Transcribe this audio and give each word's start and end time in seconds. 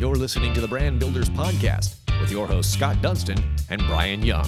You're 0.00 0.16
listening 0.16 0.54
to 0.54 0.62
the 0.62 0.66
Brand 0.66 0.98
Builders 0.98 1.28
Podcast 1.28 1.96
with 2.22 2.30
your 2.30 2.46
hosts 2.46 2.72
Scott 2.72 3.02
Dunston 3.02 3.36
and 3.68 3.82
Brian 3.82 4.22
Young. 4.22 4.46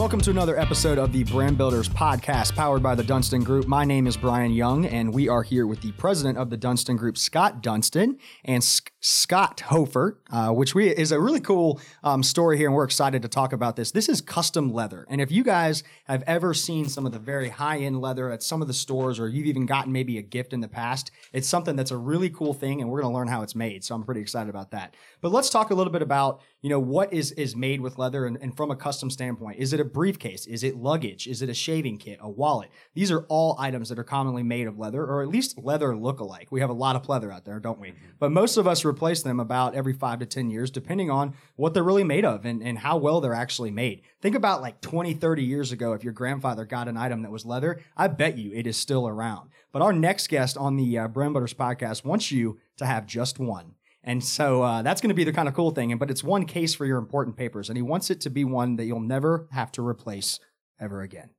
Welcome 0.00 0.22
to 0.22 0.30
another 0.30 0.58
episode 0.58 0.96
of 0.96 1.12
the 1.12 1.24
Brand 1.24 1.58
Builders 1.58 1.86
Podcast 1.86 2.54
powered 2.54 2.82
by 2.82 2.94
the 2.94 3.04
Dunston 3.04 3.44
Group. 3.44 3.66
My 3.66 3.84
name 3.84 4.06
is 4.06 4.16
Brian 4.16 4.50
Young, 4.50 4.86
and 4.86 5.12
we 5.12 5.28
are 5.28 5.42
here 5.42 5.66
with 5.66 5.82
the 5.82 5.92
president 5.92 6.38
of 6.38 6.48
the 6.48 6.56
Dunston 6.56 6.96
Group, 6.96 7.18
Scott 7.18 7.62
Dunston, 7.62 8.16
and 8.46 8.62
S- 8.62 8.80
Scott 9.00 9.60
Hofert, 9.60 10.22
uh, 10.32 10.52
which 10.52 10.74
we 10.74 10.88
is 10.88 11.12
a 11.12 11.20
really 11.20 11.38
cool 11.38 11.82
um, 12.02 12.22
story 12.22 12.56
here, 12.56 12.68
and 12.68 12.74
we're 12.74 12.84
excited 12.84 13.20
to 13.20 13.28
talk 13.28 13.52
about 13.52 13.76
this. 13.76 13.90
This 13.90 14.08
is 14.08 14.22
custom 14.22 14.72
leather, 14.72 15.04
and 15.10 15.20
if 15.20 15.30
you 15.30 15.44
guys 15.44 15.82
have 16.04 16.24
ever 16.26 16.54
seen 16.54 16.88
some 16.88 17.04
of 17.04 17.12
the 17.12 17.18
very 17.18 17.50
high 17.50 17.76
end 17.76 18.00
leather 18.00 18.32
at 18.32 18.42
some 18.42 18.62
of 18.62 18.68
the 18.68 18.74
stores, 18.74 19.20
or 19.20 19.28
you've 19.28 19.46
even 19.46 19.66
gotten 19.66 19.92
maybe 19.92 20.16
a 20.16 20.22
gift 20.22 20.54
in 20.54 20.62
the 20.62 20.68
past, 20.68 21.10
it's 21.34 21.46
something 21.46 21.76
that's 21.76 21.90
a 21.90 21.98
really 21.98 22.30
cool 22.30 22.54
thing, 22.54 22.80
and 22.80 22.88
we're 22.88 23.02
going 23.02 23.12
to 23.12 23.18
learn 23.18 23.28
how 23.28 23.42
it's 23.42 23.54
made. 23.54 23.84
So 23.84 23.94
I'm 23.94 24.04
pretty 24.04 24.22
excited 24.22 24.48
about 24.48 24.70
that. 24.70 24.94
But 25.20 25.30
let's 25.30 25.50
talk 25.50 25.68
a 25.68 25.74
little 25.74 25.92
bit 25.92 26.00
about 26.00 26.40
you 26.62 26.68
know 26.68 26.78
what 26.78 27.12
is 27.12 27.32
is 27.32 27.56
made 27.56 27.80
with 27.80 27.98
leather, 27.98 28.26
and, 28.26 28.36
and 28.40 28.56
from 28.56 28.70
a 28.70 28.76
custom 28.76 29.10
standpoint, 29.10 29.58
is 29.58 29.72
it 29.72 29.80
a 29.80 29.84
briefcase? 29.84 30.46
Is 30.46 30.62
it 30.62 30.76
luggage? 30.76 31.26
Is 31.26 31.42
it 31.42 31.48
a 31.48 31.54
shaving 31.54 31.96
kit? 31.96 32.18
A 32.20 32.28
wallet? 32.28 32.70
These 32.94 33.10
are 33.10 33.24
all 33.28 33.56
items 33.58 33.88
that 33.88 33.98
are 33.98 34.04
commonly 34.04 34.42
made 34.42 34.66
of 34.66 34.78
leather, 34.78 35.04
or 35.04 35.22
at 35.22 35.28
least 35.28 35.58
leather 35.58 35.96
look-alike. 35.96 36.48
We 36.50 36.60
have 36.60 36.70
a 36.70 36.74
lot 36.74 36.96
of 36.96 37.08
leather 37.08 37.32
out 37.32 37.44
there, 37.44 37.60
don't 37.60 37.80
we? 37.80 37.94
But 38.18 38.32
most 38.32 38.56
of 38.56 38.66
us 38.66 38.84
replace 38.84 39.22
them 39.22 39.40
about 39.40 39.74
every 39.74 39.94
five 39.94 40.18
to 40.18 40.26
10 40.26 40.50
years, 40.50 40.70
depending 40.70 41.10
on 41.10 41.34
what 41.56 41.72
they're 41.72 41.82
really 41.82 42.04
made 42.04 42.24
of 42.24 42.44
and, 42.44 42.62
and 42.62 42.78
how 42.78 42.98
well 42.98 43.20
they're 43.20 43.34
actually 43.34 43.70
made. 43.70 44.02
Think 44.20 44.36
about 44.36 44.60
like 44.60 44.80
20, 44.80 45.14
30 45.14 45.42
years 45.42 45.72
ago, 45.72 45.94
if 45.94 46.04
your 46.04 46.12
grandfather 46.12 46.66
got 46.66 46.88
an 46.88 46.96
item 46.96 47.22
that 47.22 47.30
was 47.30 47.46
leather, 47.46 47.80
I 47.96 48.08
bet 48.08 48.36
you 48.36 48.52
it 48.52 48.66
is 48.66 48.76
still 48.76 49.08
around. 49.08 49.50
But 49.72 49.82
our 49.82 49.92
next 49.92 50.28
guest 50.28 50.56
on 50.56 50.76
the 50.76 50.98
uh, 50.98 51.08
Brand 51.08 51.32
Builders 51.32 51.54
podcast 51.54 52.04
wants 52.04 52.30
you 52.30 52.58
to 52.76 52.86
have 52.86 53.06
just 53.06 53.38
one. 53.38 53.74
And 54.02 54.24
so 54.24 54.62
uh, 54.62 54.82
that's 54.82 55.00
going 55.00 55.10
to 55.10 55.14
be 55.14 55.24
the 55.24 55.32
kind 55.32 55.48
of 55.48 55.54
cool 55.54 55.70
thing. 55.70 55.96
But 55.98 56.10
it's 56.10 56.24
one 56.24 56.46
case 56.46 56.74
for 56.74 56.86
your 56.86 56.98
important 56.98 57.36
papers. 57.36 57.68
And 57.68 57.76
he 57.76 57.82
wants 57.82 58.10
it 58.10 58.20
to 58.22 58.30
be 58.30 58.44
one 58.44 58.76
that 58.76 58.84
you'll 58.84 59.00
never 59.00 59.46
have 59.52 59.70
to 59.72 59.86
replace 59.86 60.40
ever 60.80 61.02
again, 61.02 61.30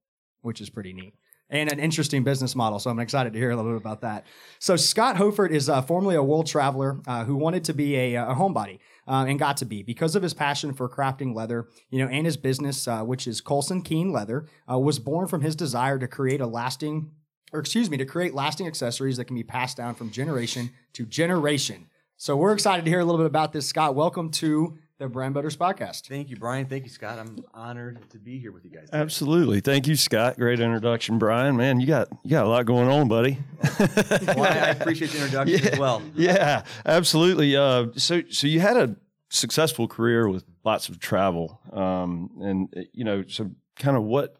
which 0.41 0.61
is 0.61 0.69
pretty 0.69 0.93
neat. 0.93 1.15
And 1.49 1.69
an 1.69 1.79
interesting 1.79 2.23
business 2.23 2.55
model. 2.55 2.79
So 2.79 2.89
I'm 2.89 2.99
excited 2.99 3.33
to 3.33 3.39
hear 3.39 3.51
a 3.51 3.57
little 3.57 3.71
bit 3.71 3.81
about 3.81 4.01
that. 4.01 4.25
So 4.59 4.77
Scott 4.77 5.17
Hofert 5.17 5.51
is 5.51 5.67
uh, 5.67 5.81
formerly 5.81 6.15
a 6.15 6.23
world 6.23 6.47
traveler 6.47 7.01
uh, 7.05 7.25
who 7.25 7.35
wanted 7.35 7.65
to 7.65 7.73
be 7.73 7.95
a, 7.97 8.15
a 8.15 8.35
homebody 8.35 8.79
uh, 9.05 9.25
and 9.27 9.37
got 9.37 9.57
to 9.57 9.65
be 9.65 9.83
because 9.83 10.15
of 10.15 10.23
his 10.23 10.33
passion 10.33 10.73
for 10.73 10.87
crafting 10.87 11.35
leather, 11.35 11.67
you 11.89 11.99
know, 11.99 12.07
and 12.09 12.25
his 12.25 12.37
business, 12.37 12.87
uh, 12.87 13.03
which 13.03 13.27
is 13.27 13.41
Colsen 13.41 13.81
Keane 13.81 14.13
Leather, 14.13 14.45
uh, 14.71 14.79
was 14.79 14.97
born 14.97 15.27
from 15.27 15.41
his 15.41 15.53
desire 15.53 15.99
to 15.99 16.07
create 16.07 16.39
a 16.39 16.47
lasting, 16.47 17.11
or 17.51 17.59
excuse 17.59 17.89
me, 17.89 17.97
to 17.97 18.05
create 18.05 18.33
lasting 18.33 18.65
accessories 18.65 19.17
that 19.17 19.25
can 19.25 19.35
be 19.35 19.43
passed 19.43 19.75
down 19.75 19.93
from 19.93 20.09
generation 20.09 20.71
to 20.93 21.05
generation. 21.05 21.87
So 22.21 22.37
we're 22.37 22.53
excited 22.53 22.85
to 22.85 22.91
hear 22.91 22.99
a 22.99 23.03
little 23.03 23.17
bit 23.17 23.25
about 23.25 23.51
this, 23.51 23.65
Scott. 23.65 23.95
Welcome 23.95 24.29
to 24.33 24.77
the 24.99 25.07
Brand 25.07 25.33
Builders 25.33 25.57
podcast. 25.57 26.05
Thank 26.07 26.29
you, 26.29 26.35
Brian. 26.35 26.67
Thank 26.67 26.83
you, 26.83 26.91
Scott. 26.91 27.17
I'm 27.17 27.43
honored 27.51 28.07
to 28.11 28.19
be 28.19 28.37
here 28.37 28.51
with 28.51 28.63
you 28.63 28.69
guys. 28.69 28.91
today. 28.91 28.99
Absolutely. 28.99 29.59
Thank 29.59 29.87
you, 29.87 29.95
Scott. 29.95 30.37
Great 30.37 30.59
introduction, 30.59 31.17
Brian. 31.17 31.57
Man, 31.57 31.79
you 31.79 31.87
got 31.87 32.09
you 32.23 32.29
got 32.29 32.45
a 32.45 32.47
lot 32.47 32.67
going 32.67 32.89
on, 32.89 33.07
buddy. 33.07 33.39
Well, 33.79 34.43
I 34.43 34.49
I 34.49 34.69
appreciate 34.69 35.09
the 35.09 35.17
introduction 35.23 35.67
as 35.67 35.79
well. 35.79 36.03
Yeah, 36.13 36.61
absolutely. 36.85 37.55
Uh, 37.55 37.87
so 37.95 38.21
so 38.29 38.45
you 38.45 38.59
had 38.59 38.77
a 38.77 38.95
successful 39.31 39.87
career 39.87 40.29
with 40.29 40.43
lots 40.63 40.89
of 40.89 40.99
travel, 40.99 41.59
um, 41.73 42.29
and 42.39 42.87
you 42.93 43.03
know, 43.03 43.23
so 43.27 43.49
kind 43.79 43.97
of 43.97 44.03
what 44.03 44.35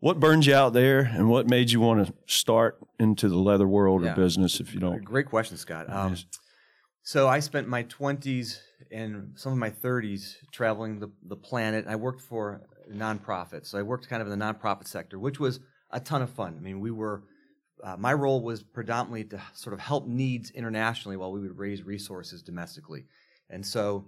what 0.00 0.20
burned 0.20 0.44
you 0.44 0.54
out 0.54 0.74
there, 0.74 0.98
and 1.00 1.30
what 1.30 1.46
made 1.48 1.70
you 1.70 1.80
want 1.80 2.06
to 2.06 2.12
start 2.26 2.78
into 2.98 3.30
the 3.30 3.38
leather 3.38 3.66
world 3.66 4.04
Yeah. 4.04 4.12
or 4.12 4.16
business, 4.16 4.60
if 4.60 4.74
you 4.74 4.80
don't. 4.80 5.02
Great 5.02 5.24
question, 5.24 5.56
Scott. 5.56 5.88
Um, 5.88 6.14
so 7.10 7.26
I 7.26 7.40
spent 7.40 7.66
my 7.66 7.82
20s 7.82 8.60
and 8.92 9.32
some 9.34 9.50
of 9.50 9.58
my 9.58 9.70
30s 9.70 10.36
traveling 10.52 11.00
the, 11.00 11.10
the 11.24 11.34
planet. 11.34 11.86
I 11.88 11.96
worked 11.96 12.20
for 12.20 12.62
nonprofits. 12.88 13.66
So 13.66 13.78
I 13.80 13.82
worked 13.82 14.08
kind 14.08 14.22
of 14.22 14.28
in 14.30 14.38
the 14.38 14.44
nonprofit 14.44 14.86
sector, 14.86 15.18
which 15.18 15.40
was 15.40 15.58
a 15.90 15.98
ton 15.98 16.22
of 16.22 16.30
fun. 16.30 16.54
I 16.56 16.60
mean, 16.60 16.78
we 16.78 16.92
were, 16.92 17.24
uh, 17.82 17.96
my 17.98 18.12
role 18.12 18.44
was 18.44 18.62
predominantly 18.62 19.24
to 19.24 19.42
sort 19.54 19.74
of 19.74 19.80
help 19.80 20.06
needs 20.06 20.52
internationally 20.52 21.16
while 21.16 21.32
we 21.32 21.40
would 21.40 21.58
raise 21.58 21.82
resources 21.82 22.42
domestically. 22.42 23.06
And 23.48 23.66
so 23.66 24.04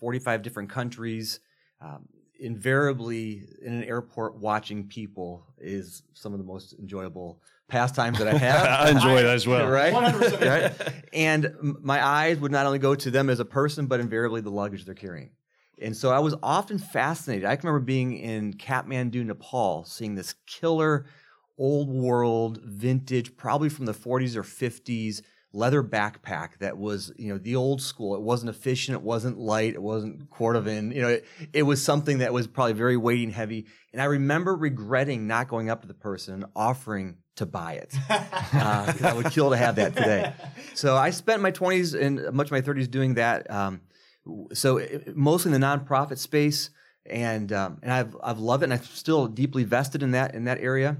45 0.00 0.40
different 0.40 0.70
countries, 0.70 1.40
um, 1.82 2.08
invariably 2.38 3.42
in 3.62 3.72
an 3.74 3.84
airport 3.84 4.36
watching 4.36 4.86
people 4.86 5.46
is 5.58 6.02
some 6.12 6.32
of 6.32 6.38
the 6.38 6.44
most 6.44 6.74
enjoyable 6.78 7.40
pastimes 7.68 8.18
that 8.18 8.28
I 8.28 8.36
have. 8.38 8.66
I 8.66 8.90
enjoy 8.90 9.22
that 9.22 9.34
as 9.34 9.46
well. 9.46 9.68
right? 9.68 9.92
100%. 9.92 10.40
right? 10.48 10.92
And 11.12 11.54
my 11.82 12.04
eyes 12.04 12.38
would 12.38 12.52
not 12.52 12.66
only 12.66 12.78
go 12.78 12.94
to 12.94 13.10
them 13.10 13.30
as 13.30 13.40
a 13.40 13.44
person, 13.44 13.86
but 13.86 14.00
invariably 14.00 14.40
the 14.40 14.50
luggage 14.50 14.84
they're 14.84 14.94
carrying. 14.94 15.30
And 15.80 15.96
so 15.96 16.10
I 16.12 16.20
was 16.20 16.34
often 16.42 16.78
fascinated. 16.78 17.44
I 17.44 17.56
can 17.56 17.66
remember 17.68 17.84
being 17.84 18.16
in 18.16 18.54
Kathmandu, 18.54 19.24
Nepal, 19.24 19.84
seeing 19.84 20.14
this 20.14 20.34
killer 20.46 21.06
old 21.58 21.88
world 21.88 22.60
vintage, 22.64 23.36
probably 23.36 23.68
from 23.68 23.86
the 23.86 23.94
40s 23.94 24.36
or 24.36 24.42
50s 24.42 25.22
leather 25.54 25.82
backpack 25.82 26.58
that 26.58 26.76
was, 26.76 27.12
you 27.16 27.32
know, 27.32 27.38
the 27.38 27.54
old 27.56 27.80
school. 27.80 28.14
It 28.16 28.20
wasn't 28.20 28.50
efficient, 28.50 28.96
it 28.96 29.02
wasn't 29.02 29.38
light, 29.38 29.72
it 29.74 29.82
wasn't 29.82 30.28
Cordovan. 30.28 30.94
You 30.94 31.02
know, 31.02 31.08
it, 31.08 31.24
it 31.52 31.62
was 31.62 31.82
something 31.82 32.18
that 32.18 32.32
was 32.32 32.46
probably 32.46 32.72
very 32.74 32.96
weighty 32.96 33.24
and 33.24 33.32
heavy. 33.32 33.66
And 33.92 34.02
I 34.02 34.06
remember 34.06 34.54
regretting 34.56 35.26
not 35.26 35.48
going 35.48 35.70
up 35.70 35.82
to 35.82 35.88
the 35.88 35.94
person 35.94 36.34
and 36.34 36.44
offering 36.56 37.18
to 37.36 37.46
buy 37.46 37.74
it 37.74 37.90
because 38.08 39.02
I 39.02 39.12
would 39.14 39.30
kill 39.30 39.50
to 39.50 39.56
have 39.56 39.76
that 39.76 39.94
today. 39.96 40.32
So 40.74 40.96
I 40.96 41.10
spent 41.10 41.40
my 41.40 41.52
20s 41.52 41.98
and 42.00 42.32
much 42.32 42.48
of 42.48 42.52
my 42.52 42.60
30s 42.60 42.90
doing 42.90 43.14
that. 43.14 43.48
Um, 43.50 43.80
so 44.52 44.78
it- 44.78 45.16
mostly 45.16 45.52
in 45.52 45.60
the 45.60 45.64
nonprofit 45.66 46.18
space, 46.18 46.70
and 47.06 47.52
um, 47.52 47.78
and 47.82 47.92
I've 47.92 48.16
I've 48.22 48.38
loved 48.38 48.62
it, 48.62 48.66
and 48.66 48.72
I'm 48.72 48.82
still 48.82 49.26
deeply 49.26 49.62
vested 49.64 50.02
in 50.02 50.12
that 50.12 50.34
in 50.34 50.44
that 50.44 50.58
area, 50.60 50.96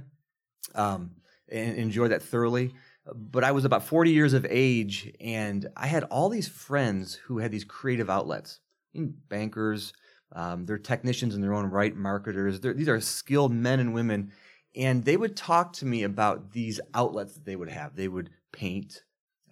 um, 0.74 1.12
and 1.50 1.76
enjoy 1.76 2.08
that 2.08 2.22
thoroughly. 2.22 2.74
But 3.12 3.44
I 3.44 3.52
was 3.52 3.64
about 3.64 3.84
40 3.84 4.10
years 4.10 4.32
of 4.32 4.46
age, 4.48 5.12
and 5.20 5.68
I 5.76 5.86
had 5.86 6.04
all 6.04 6.28
these 6.28 6.48
friends 6.48 7.14
who 7.14 7.38
had 7.38 7.50
these 7.50 7.64
creative 7.64 8.08
outlets, 8.08 8.60
bankers. 8.94 9.92
Um, 10.32 10.64
they're 10.66 10.78
technicians 10.78 11.34
in 11.34 11.40
their 11.40 11.54
own 11.54 11.66
right, 11.66 11.94
marketers. 11.94 12.60
They're, 12.60 12.72
these 12.72 12.88
are 12.88 13.00
skilled 13.00 13.52
men 13.52 13.78
and 13.78 13.94
women 13.94 14.32
and 14.76 15.04
they 15.04 15.16
would 15.16 15.36
talk 15.36 15.72
to 15.74 15.86
me 15.86 16.02
about 16.02 16.52
these 16.52 16.80
outlets 16.94 17.34
that 17.34 17.44
they 17.44 17.56
would 17.56 17.70
have. 17.70 17.94
They 17.94 18.08
would 18.08 18.30
paint, 18.52 19.02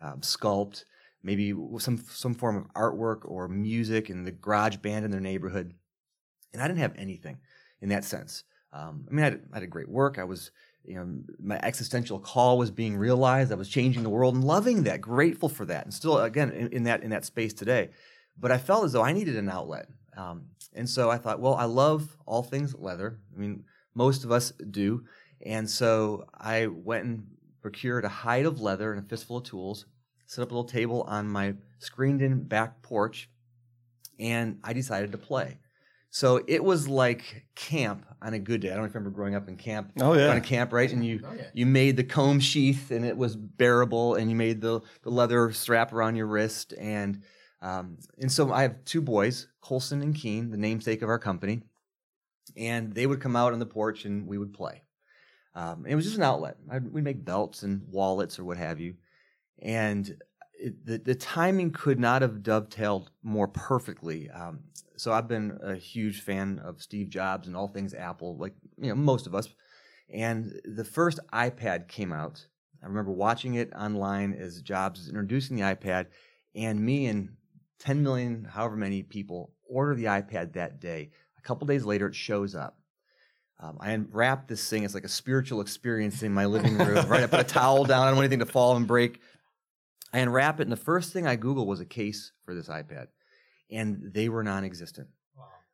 um, 0.00 0.20
sculpt, 0.20 0.84
maybe 1.22 1.54
some 1.78 1.98
some 1.98 2.34
form 2.34 2.56
of 2.56 2.64
artwork 2.74 3.20
or 3.24 3.46
music 3.48 4.10
in 4.10 4.24
the 4.24 4.32
garage 4.32 4.78
band 4.78 5.04
in 5.04 5.10
their 5.10 5.20
neighborhood. 5.20 5.74
And 6.52 6.60
I 6.60 6.66
didn't 6.66 6.80
have 6.80 6.94
anything 6.96 7.38
in 7.80 7.88
that 7.90 8.04
sense. 8.04 8.44
Um, 8.72 9.06
I 9.08 9.14
mean, 9.14 9.24
I 9.24 9.28
had, 9.28 9.40
I 9.52 9.60
had 9.60 9.70
great 9.70 9.88
work. 9.88 10.18
I 10.18 10.24
was, 10.24 10.50
you 10.84 10.96
know, 10.96 11.08
my 11.40 11.58
existential 11.62 12.18
call 12.18 12.58
was 12.58 12.70
being 12.70 12.96
realized. 12.96 13.52
I 13.52 13.56
was 13.56 13.68
changing 13.68 14.02
the 14.02 14.10
world 14.10 14.34
and 14.34 14.44
loving 14.44 14.82
that, 14.84 15.00
grateful 15.00 15.48
for 15.48 15.64
that, 15.66 15.84
and 15.84 15.94
still, 15.94 16.18
again, 16.18 16.50
in, 16.50 16.68
in 16.68 16.82
that 16.84 17.02
in 17.02 17.10
that 17.10 17.24
space 17.24 17.52
today. 17.52 17.90
But 18.38 18.50
I 18.50 18.58
felt 18.58 18.84
as 18.84 18.92
though 18.92 19.02
I 19.02 19.12
needed 19.12 19.36
an 19.36 19.48
outlet, 19.48 19.88
um, 20.16 20.46
and 20.74 20.88
so 20.88 21.10
I 21.10 21.18
thought, 21.18 21.40
well, 21.40 21.54
I 21.54 21.64
love 21.64 22.16
all 22.26 22.42
things 22.42 22.74
leather. 22.76 23.18
I 23.34 23.38
mean, 23.38 23.64
most 23.94 24.24
of 24.24 24.32
us 24.32 24.52
do. 24.70 25.04
And 25.44 25.68
so 25.68 26.26
I 26.38 26.66
went 26.66 27.04
and 27.04 27.26
procured 27.60 28.04
a 28.04 28.08
hide 28.08 28.46
of 28.46 28.60
leather 28.60 28.92
and 28.92 29.04
a 29.04 29.08
fistful 29.08 29.38
of 29.38 29.44
tools, 29.44 29.86
set 30.26 30.42
up 30.42 30.50
a 30.50 30.54
little 30.54 30.68
table 30.68 31.02
on 31.02 31.28
my 31.28 31.54
screened 31.78 32.22
in 32.22 32.44
back 32.44 32.82
porch, 32.82 33.28
and 34.18 34.58
I 34.62 34.72
decided 34.72 35.12
to 35.12 35.18
play. 35.18 35.58
So 36.14 36.42
it 36.46 36.62
was 36.62 36.88
like 36.88 37.46
camp 37.54 38.04
on 38.20 38.34
a 38.34 38.38
good 38.38 38.60
day. 38.60 38.70
I 38.70 38.74
don't 38.74 38.84
remember 38.84 39.10
growing 39.10 39.34
up 39.34 39.48
in 39.48 39.56
camp. 39.56 39.92
Oh, 40.00 40.12
yeah. 40.12 40.28
On 40.28 40.36
a 40.36 40.42
camp, 40.42 40.72
right? 40.72 40.92
And 40.92 41.04
you 41.04 41.20
Oh, 41.24 41.32
yeah. 41.32 41.46
you 41.54 41.64
made 41.66 41.96
the 41.96 42.04
comb 42.04 42.38
sheath 42.38 42.90
and 42.90 43.04
it 43.04 43.16
was 43.16 43.34
bearable, 43.34 44.16
and 44.16 44.28
you 44.30 44.36
made 44.36 44.60
the, 44.60 44.80
the 45.02 45.10
leather 45.10 45.50
strap 45.52 45.92
around 45.92 46.16
your 46.16 46.26
wrist. 46.26 46.74
And 46.78 47.22
um, 47.62 47.96
and 48.18 48.30
so 48.30 48.52
I 48.52 48.62
have 48.62 48.84
two 48.84 49.00
boys, 49.00 49.48
Colsen 49.62 50.02
and 50.02 50.14
Keane, 50.14 50.50
the 50.50 50.56
namesake 50.58 51.02
of 51.02 51.08
our 51.08 51.18
company 51.18 51.62
and 52.56 52.92
they 52.92 53.06
would 53.06 53.20
come 53.20 53.36
out 53.36 53.52
on 53.52 53.58
the 53.58 53.66
porch 53.66 54.04
and 54.04 54.26
we 54.26 54.38
would 54.38 54.52
play. 54.52 54.82
Um, 55.54 55.86
it 55.86 55.94
was 55.94 56.04
just 56.04 56.16
an 56.16 56.22
outlet. 56.22 56.56
I'd, 56.70 56.92
we'd 56.92 57.04
make 57.04 57.24
belts 57.24 57.62
and 57.62 57.82
wallets 57.88 58.38
or 58.38 58.44
what 58.44 58.56
have 58.56 58.80
you, 58.80 58.94
and 59.60 60.16
it, 60.54 60.84
the 60.86 60.98
the 60.98 61.14
timing 61.14 61.72
could 61.72 62.00
not 62.00 62.22
have 62.22 62.42
dovetailed 62.42 63.10
more 63.22 63.48
perfectly. 63.48 64.30
Um, 64.30 64.60
so 65.02 65.12
I've 65.12 65.26
been 65.26 65.58
a 65.64 65.74
huge 65.74 66.20
fan 66.20 66.60
of 66.64 66.80
Steve 66.80 67.08
Jobs 67.08 67.48
and 67.48 67.56
all 67.56 67.66
things 67.66 67.92
Apple, 67.92 68.36
like 68.38 68.54
you 68.78 68.88
know 68.88 68.94
most 68.94 69.26
of 69.26 69.34
us. 69.34 69.48
And 70.08 70.60
the 70.64 70.84
first 70.84 71.18
iPad 71.32 71.88
came 71.88 72.12
out. 72.12 72.46
I 72.80 72.86
remember 72.86 73.10
watching 73.10 73.54
it 73.54 73.72
online 73.74 74.32
as 74.32 74.62
Jobs 74.62 75.00
was 75.00 75.08
introducing 75.08 75.56
the 75.56 75.62
iPad, 75.62 76.06
and 76.54 76.78
me 76.80 77.06
and 77.06 77.30
10 77.80 78.04
million, 78.04 78.44
however 78.44 78.76
many 78.76 79.02
people 79.02 79.52
order 79.68 79.96
the 79.96 80.04
iPad 80.04 80.52
that 80.52 80.80
day. 80.80 81.10
A 81.36 81.42
couple 81.42 81.66
days 81.66 81.84
later, 81.84 82.06
it 82.06 82.14
shows 82.14 82.54
up. 82.54 82.78
Um, 83.58 83.78
I 83.80 83.90
unwrap 83.90 84.46
this 84.46 84.68
thing. 84.70 84.84
It's 84.84 84.94
like 84.94 85.04
a 85.04 85.08
spiritual 85.08 85.60
experience 85.60 86.22
in 86.22 86.32
my 86.32 86.46
living 86.46 86.78
room. 86.78 87.04
right, 87.08 87.24
I 87.24 87.26
put 87.26 87.40
a 87.40 87.44
towel 87.44 87.84
down. 87.84 88.02
I 88.02 88.06
don't 88.06 88.16
want 88.16 88.26
anything 88.26 88.46
to 88.46 88.52
fall 88.52 88.76
and 88.76 88.86
break. 88.86 89.20
I 90.12 90.18
unwrap 90.18 90.60
it, 90.60 90.64
and 90.64 90.72
the 90.72 90.76
first 90.76 91.12
thing 91.12 91.26
I 91.26 91.34
Google 91.34 91.66
was 91.66 91.80
a 91.80 91.86
case 91.86 92.30
for 92.44 92.54
this 92.54 92.68
iPad, 92.68 93.08
and 93.72 94.12
they 94.12 94.28
were 94.28 94.42
non-existent. 94.42 95.08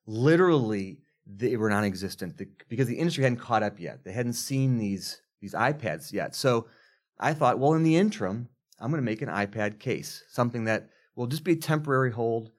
Literally, 0.07 1.01
they 1.27 1.57
were 1.57 1.69
non-existent 1.69 2.39
the, 2.39 2.49
because 2.69 2.87
the 2.87 2.99
industry 2.99 3.25
hadn't 3.25 3.39
caught 3.39 3.63
up 3.63 3.79
yet. 3.79 4.05
They 4.05 4.13
hadn't 4.13 4.35
seen 4.35 4.79
these 4.79 5.21
these 5.41 5.55
iPads 5.55 6.13
yet. 6.13 6.35
So 6.35 6.67
I 7.21 7.33
thought, 7.33 7.59
well, 7.59 7.75
in 7.75 7.85
the 7.85 7.97
interim, 7.97 8.49
I'm 8.81 8.91
going 8.91 9.03
to 9.03 9.05
make 9.05 9.23
an 9.23 9.29
iPad 9.29 9.79
case, 9.79 10.25
something 10.31 10.65
that 10.65 10.89
will 11.15 11.27
just 11.27 11.45
be 11.45 11.53
a 11.53 11.57
temporary 11.57 12.11
hold. 12.11 12.51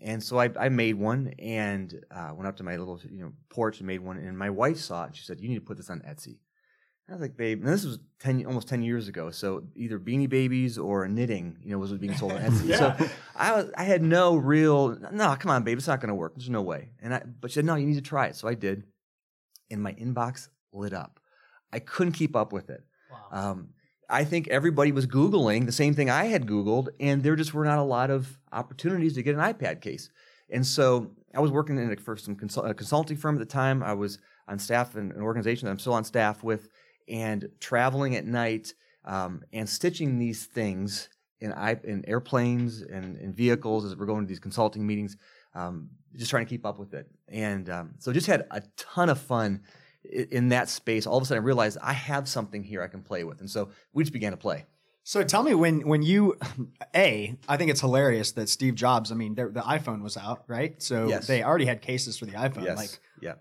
And 0.00 0.22
so 0.22 0.38
I, 0.38 0.50
I 0.58 0.68
made 0.68 0.94
one 0.94 1.34
and 1.38 2.04
uh, 2.10 2.32
went 2.34 2.46
up 2.46 2.56
to 2.56 2.62
my 2.62 2.76
little 2.76 3.00
you 3.10 3.22
know 3.22 3.32
porch 3.48 3.78
and 3.78 3.86
made 3.86 4.00
one. 4.00 4.18
And 4.18 4.38
my 4.38 4.50
wife 4.50 4.78
saw 4.78 5.04
it. 5.04 5.06
and 5.08 5.16
She 5.16 5.24
said, 5.24 5.40
"You 5.40 5.48
need 5.48 5.56
to 5.56 5.60
put 5.62 5.76
this 5.76 5.90
on 5.90 6.00
Etsy." 6.00 6.38
I 7.08 7.12
was 7.12 7.20
like, 7.20 7.36
"Babe," 7.36 7.62
and 7.62 7.72
this 7.72 7.84
was 7.84 8.00
ten, 8.18 8.44
almost 8.46 8.68
ten 8.68 8.82
years 8.82 9.06
ago. 9.06 9.30
So 9.30 9.62
either 9.76 9.98
Beanie 9.98 10.28
Babies 10.28 10.76
or 10.76 11.06
knitting, 11.06 11.56
you 11.62 11.70
know, 11.70 11.78
was 11.78 11.92
being 11.92 12.16
sold 12.16 12.32
on 12.32 12.40
Etsy. 12.40 12.76
So 12.78 12.96
I 13.36 13.52
was, 13.52 13.70
I 13.76 13.84
had 13.84 14.02
no 14.02 14.36
real, 14.36 14.98
no, 15.12 15.36
come 15.38 15.50
on, 15.50 15.62
babe, 15.62 15.78
it's 15.78 15.86
not 15.86 16.00
going 16.00 16.08
to 16.08 16.14
work. 16.14 16.34
There's 16.34 16.50
no 16.50 16.62
way. 16.62 16.90
And 17.00 17.14
I, 17.14 17.22
but 17.40 17.50
she 17.50 17.56
said, 17.56 17.64
"No, 17.64 17.76
you 17.76 17.86
need 17.86 17.94
to 17.94 18.00
try 18.00 18.26
it." 18.26 18.36
So 18.36 18.48
I 18.48 18.54
did, 18.54 18.84
and 19.70 19.80
my 19.82 19.92
inbox 19.92 20.48
lit 20.72 20.92
up. 20.92 21.20
I 21.72 21.78
couldn't 21.78 22.14
keep 22.14 22.34
up 22.34 22.52
with 22.52 22.70
it. 22.70 22.82
Wow. 23.10 23.50
Um, 23.50 23.68
I 24.08 24.24
think 24.24 24.48
everybody 24.48 24.92
was 24.92 25.06
Googling 25.06 25.66
the 25.66 25.72
same 25.72 25.94
thing 25.94 26.10
I 26.10 26.26
had 26.26 26.46
Googled, 26.46 26.88
and 27.00 27.22
there 27.22 27.36
just 27.36 27.54
were 27.54 27.64
not 27.64 27.78
a 27.78 27.82
lot 27.82 28.10
of 28.10 28.38
opportunities 28.52 29.14
to 29.14 29.22
get 29.22 29.34
an 29.34 29.40
iPad 29.40 29.80
case. 29.80 30.10
And 30.50 30.64
so 30.64 31.10
I 31.34 31.40
was 31.40 31.50
working 31.50 31.76
in 31.78 31.92
a, 31.92 31.96
for 31.96 32.16
some 32.16 32.36
consult, 32.36 32.68
a 32.68 32.74
consulting 32.74 33.16
firm 33.16 33.34
at 33.34 33.40
the 33.40 33.46
time. 33.46 33.82
I 33.82 33.94
was 33.94 34.18
on 34.48 34.58
staff 34.58 34.96
in 34.96 35.10
an 35.10 35.20
organization 35.20 35.66
that 35.66 35.72
I'm 35.72 35.78
still 35.78 35.94
on 35.94 36.04
staff 36.04 36.44
with, 36.44 36.68
and 37.08 37.48
traveling 37.60 38.16
at 38.16 38.26
night 38.26 38.74
um, 39.04 39.42
and 39.52 39.68
stitching 39.68 40.18
these 40.18 40.46
things 40.46 41.08
in, 41.40 41.52
in 41.84 42.04
airplanes 42.08 42.82
and 42.82 43.16
in 43.18 43.32
vehicles 43.32 43.84
as 43.84 43.96
we're 43.96 44.06
going 44.06 44.24
to 44.24 44.28
these 44.28 44.38
consulting 44.40 44.86
meetings, 44.86 45.16
um, 45.54 45.88
just 46.14 46.30
trying 46.30 46.44
to 46.44 46.48
keep 46.48 46.66
up 46.66 46.78
with 46.78 46.94
it. 46.94 47.08
And 47.28 47.68
um, 47.70 47.94
so 47.98 48.12
just 48.12 48.26
had 48.26 48.46
a 48.50 48.62
ton 48.76 49.08
of 49.08 49.20
fun 49.20 49.62
i- 50.04 50.26
in 50.30 50.48
that 50.48 50.68
space. 50.68 51.06
All 51.06 51.16
of 51.16 51.22
a 51.22 51.26
sudden, 51.26 51.42
I 51.42 51.46
realized 51.46 51.78
I 51.82 51.92
have 51.92 52.28
something 52.28 52.62
here 52.62 52.82
I 52.82 52.88
can 52.88 53.02
play 53.02 53.24
with. 53.24 53.40
And 53.40 53.50
so 53.50 53.70
we 53.92 54.02
just 54.02 54.12
began 54.12 54.32
to 54.32 54.36
play. 54.38 54.64
So 55.08 55.22
tell 55.22 55.44
me 55.44 55.54
when 55.54 55.86
when 55.86 56.02
you 56.02 56.36
a 56.94 57.36
I 57.48 57.56
think 57.56 57.70
it's 57.70 57.80
hilarious 57.80 58.32
that 58.32 58.48
Steve 58.48 58.74
Jobs. 58.74 59.12
I 59.12 59.14
mean, 59.14 59.36
the 59.36 59.44
iPhone 59.64 60.02
was 60.02 60.16
out, 60.16 60.42
right? 60.48 60.82
So 60.82 61.06
Yes. 61.08 61.28
they 61.28 61.44
already 61.44 61.64
had 61.64 61.80
cases 61.80 62.18
for 62.18 62.26
the 62.26 62.32
iPhone. 62.32 62.64
Yes. 62.64 62.76
Like 62.76 62.98
yeah. 63.22 63.34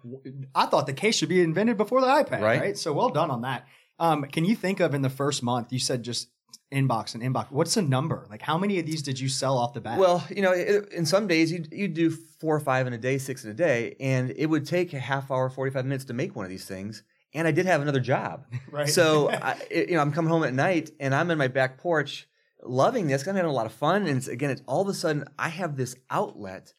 I 0.53 0.67
thought 0.67 0.85
the 0.85 0.93
case 0.93 1.15
should 1.15 1.27
be 1.27 1.41
invented 1.41 1.75
before 1.75 2.01
the 2.01 2.07
iPad, 2.07 2.41
Right. 2.41 2.61
right? 2.61 2.77
So 2.77 2.93
well 2.93 3.09
done 3.09 3.31
on 3.31 3.41
that. 3.41 3.65
Um, 3.97 4.25
can 4.25 4.45
you 4.45 4.55
think 4.55 4.79
of 4.79 4.93
in 4.93 5.01
the 5.01 5.09
first 5.09 5.41
month? 5.41 5.73
You 5.73 5.79
said 5.79 6.03
just 6.03 6.27
inbox 6.71 7.15
and 7.15 7.23
inbox. 7.23 7.49
What's 7.49 7.73
the 7.73 7.81
number? 7.81 8.27
Like 8.29 8.43
how 8.43 8.59
many 8.59 8.77
of 8.77 8.85
these 8.85 9.01
did 9.01 9.19
you 9.19 9.27
sell 9.27 9.57
off 9.57 9.73
the 9.73 9.81
bat? 9.81 9.97
Well, 9.97 10.23
you 10.29 10.43
know, 10.43 10.51
it, 10.51 10.93
in 10.93 11.07
some 11.07 11.25
days 11.25 11.51
you 11.51 11.65
you 11.71 11.87
do 11.87 12.11
four 12.11 12.55
or 12.55 12.59
five 12.59 12.85
in 12.85 12.93
a 12.93 12.99
day, 12.99 13.17
six 13.17 13.43
in 13.43 13.49
a 13.49 13.55
day, 13.55 13.95
and 13.99 14.31
it 14.37 14.45
would 14.45 14.67
take 14.67 14.93
a 14.93 14.99
half 14.99 15.31
hour, 15.31 15.49
forty 15.49 15.71
five 15.71 15.85
minutes 15.85 16.05
to 16.05 16.13
make 16.13 16.35
one 16.35 16.45
of 16.45 16.51
these 16.51 16.65
things. 16.65 17.01
And 17.35 17.47
I 17.47 17.51
did 17.51 17.65
have 17.65 17.81
another 17.81 17.99
job, 17.99 18.45
Right. 18.71 18.89
So 18.89 19.29
I, 19.31 19.57
you 19.69 19.91
know, 19.91 19.99
I'm 19.99 20.11
coming 20.11 20.31
home 20.31 20.43
at 20.43 20.53
night 20.53 20.89
and 20.99 21.13
I'm 21.13 21.29
in 21.29 21.37
my 21.37 21.49
back 21.49 21.77
porch, 21.77 22.27
loving 22.63 23.07
this. 23.07 23.27
I'm 23.27 23.35
having 23.35 23.51
a 23.51 23.53
lot 23.53 23.67
of 23.67 23.73
fun, 23.73 24.07
and 24.07 24.17
it's, 24.17 24.27
again, 24.27 24.49
it's 24.49 24.63
all 24.65 24.81
of 24.81 24.87
a 24.87 24.93
sudden 24.93 25.25
I 25.37 25.49
have 25.49 25.77
this 25.77 25.95
outlet 26.09 26.73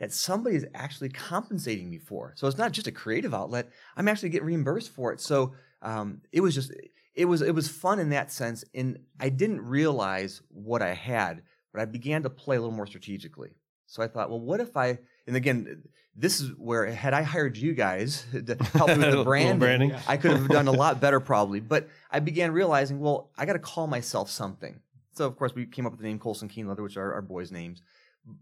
that 0.00 0.12
somebody 0.12 0.56
is 0.56 0.66
actually 0.74 1.10
compensating 1.10 1.90
me 1.90 1.98
for. 1.98 2.32
So 2.36 2.48
it's 2.48 2.56
not 2.56 2.72
just 2.72 2.86
a 2.86 2.92
creative 2.92 3.34
outlet; 3.34 3.70
I'm 3.96 4.08
actually 4.08 4.30
getting 4.30 4.46
reimbursed 4.46 4.90
for 4.90 5.12
it. 5.12 5.20
So 5.20 5.54
um, 5.82 6.22
it 6.32 6.40
was 6.40 6.54
just 6.54 6.72
it 7.14 7.26
was 7.26 7.42
it 7.42 7.54
was 7.54 7.68
fun 7.68 7.98
in 7.98 8.10
that 8.10 8.32
sense, 8.32 8.64
and 8.74 8.98
I 9.20 9.28
didn't 9.28 9.60
realize 9.60 10.40
what 10.48 10.82
I 10.82 10.94
had, 10.94 11.42
but 11.72 11.82
I 11.82 11.84
began 11.84 12.22
to 12.22 12.30
play 12.30 12.56
a 12.56 12.60
little 12.60 12.74
more 12.74 12.86
strategically. 12.86 13.50
So 13.90 14.04
I 14.04 14.06
thought, 14.06 14.30
well, 14.30 14.38
what 14.38 14.60
if 14.60 14.76
I? 14.76 14.98
And 15.26 15.34
again, 15.34 15.82
this 16.14 16.40
is 16.40 16.52
where 16.56 16.86
had 16.86 17.12
I 17.12 17.22
hired 17.22 17.56
you 17.56 17.74
guys 17.74 18.24
to 18.32 18.56
help 18.72 18.88
me 18.88 18.98
with 18.98 19.10
the 19.10 19.24
branding, 19.24 19.58
branding. 19.58 19.94
I 20.06 20.16
could 20.16 20.30
have 20.30 20.48
done 20.48 20.68
a 20.68 20.72
lot 20.72 21.00
better 21.00 21.18
probably. 21.18 21.58
But 21.58 21.88
I 22.08 22.20
began 22.20 22.52
realizing, 22.52 23.00
well, 23.00 23.32
I 23.36 23.46
got 23.46 23.54
to 23.54 23.58
call 23.58 23.88
myself 23.88 24.30
something. 24.30 24.78
So 25.14 25.26
of 25.26 25.36
course 25.36 25.56
we 25.56 25.66
came 25.66 25.86
up 25.86 25.92
with 25.92 26.00
the 26.00 26.06
name 26.06 26.20
Colsen 26.20 26.48
Keane 26.48 26.68
Leather, 26.68 26.84
which 26.84 26.96
are 26.96 27.12
our 27.14 27.20
boys' 27.20 27.50
names. 27.50 27.82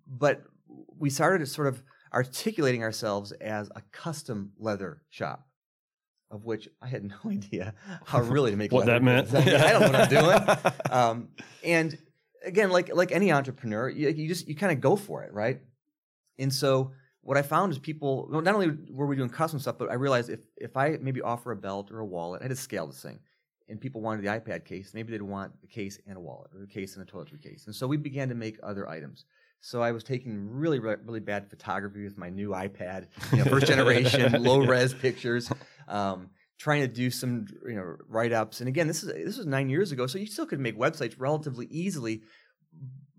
But 0.06 0.42
we 0.98 1.08
started 1.08 1.46
sort 1.48 1.66
of 1.66 1.82
articulating 2.12 2.82
ourselves 2.82 3.32
as 3.32 3.70
a 3.74 3.80
custom 3.90 4.52
leather 4.58 5.00
shop, 5.08 5.48
of 6.30 6.44
which 6.44 6.68
I 6.82 6.88
had 6.88 7.04
no 7.04 7.16
idea 7.30 7.72
how 8.04 8.20
really 8.20 8.50
to 8.50 8.56
make 8.58 8.70
What 8.70 8.86
leather 8.86 8.98
that 8.98 9.02
meant. 9.02 9.34
I, 9.34 9.44
mean, 9.46 9.54
I 9.54 9.70
don't 9.70 9.80
know 9.80 9.98
what 9.98 10.12
I'm 10.12 10.62
doing. 10.62 10.72
Um, 10.90 11.28
and 11.64 11.98
again, 12.48 12.70
like 12.70 12.94
like 12.94 13.12
any 13.12 13.30
entrepreneur, 13.30 13.88
you, 13.88 14.08
you 14.08 14.28
just 14.28 14.48
you 14.48 14.56
kind 14.56 14.72
of 14.72 14.80
go 14.80 14.96
for 14.96 15.22
it, 15.22 15.32
right? 15.32 15.60
And 16.38 16.52
so 16.52 16.92
what 17.20 17.36
I 17.36 17.42
found 17.42 17.72
is 17.72 17.78
people 17.78 18.28
well, 18.30 18.40
not 18.40 18.54
only 18.54 18.76
were 18.90 19.06
we 19.06 19.16
doing 19.16 19.28
custom 19.28 19.60
stuff, 19.60 19.76
but 19.78 19.90
I 19.90 19.94
realized 19.94 20.30
if 20.30 20.40
if 20.56 20.76
I 20.76 20.98
maybe 21.00 21.22
offer 21.22 21.52
a 21.52 21.56
belt 21.56 21.90
or 21.90 22.00
a 22.00 22.06
wallet, 22.06 22.40
I 22.40 22.44
had 22.44 22.50
to 22.50 22.56
scale 22.56 22.86
this 22.86 23.02
thing. 23.02 23.20
And 23.70 23.78
people 23.78 24.00
wanted 24.00 24.24
the 24.24 24.28
iPad 24.28 24.64
case, 24.64 24.92
maybe 24.94 25.12
they'd 25.12 25.20
want 25.20 25.52
the 25.60 25.66
case 25.66 25.98
and 26.06 26.16
a 26.16 26.20
wallet, 26.20 26.50
or 26.54 26.62
a 26.62 26.66
case 26.66 26.96
and 26.96 27.06
a 27.06 27.12
toiletry 27.12 27.42
case. 27.42 27.66
And 27.66 27.74
so 27.74 27.86
we 27.86 27.98
began 27.98 28.30
to 28.30 28.34
make 28.34 28.56
other 28.62 28.88
items. 28.88 29.26
So 29.60 29.82
I 29.82 29.92
was 29.92 30.04
taking 30.04 30.48
really, 30.50 30.78
re- 30.78 30.96
really 31.04 31.20
bad 31.20 31.50
photography 31.50 32.02
with 32.04 32.16
my 32.16 32.30
new 32.30 32.50
iPad, 32.50 33.08
you 33.32 33.38
know, 33.38 33.44
first 33.44 33.66
generation, 33.66 34.42
low 34.42 34.60
res 34.60 34.94
pictures, 34.94 35.52
um, 35.86 36.30
trying 36.58 36.80
to 36.80 36.88
do 36.88 37.10
some, 37.10 37.46
you 37.66 37.76
know, 37.76 37.96
write 38.08 38.32
ups. 38.32 38.60
And 38.60 38.68
again, 38.68 38.88
this 38.88 39.02
is 39.02 39.12
this 39.12 39.36
was 39.38 39.46
nine 39.46 39.70
years 39.70 39.92
ago, 39.92 40.06
so 40.06 40.18
you 40.18 40.26
still 40.26 40.46
could 40.46 40.60
make 40.60 40.76
websites 40.76 41.14
relatively 41.18 41.66
easily, 41.70 42.22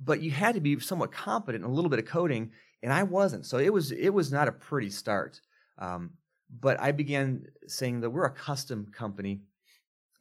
but 0.04 0.22
you 0.22 0.32
had 0.32 0.56
to 0.56 0.62
be 0.62 0.80
somewhat 0.80 1.12
competent 1.12 1.64
in 1.64 1.70
a 1.70 1.74
little 1.74 1.90
bit 1.90 2.00
of 2.00 2.06
coding, 2.06 2.52
and 2.84 2.92
I 2.92 3.04
wasn't. 3.04 3.46
So 3.46 3.58
it 3.58 3.74
was 3.74 3.92
it 3.92 4.10
was 4.10 4.32
not 4.32 4.48
a 4.48 4.52
pretty 4.52 4.90
start. 4.90 5.42
Um, 5.78 6.12
but 6.50 6.80
I 6.82 6.92
began 6.92 7.46
saying 7.68 8.02
that 8.02 8.10
we're 8.10 8.26
a 8.26 8.32
custom 8.32 8.88
company, 8.92 9.42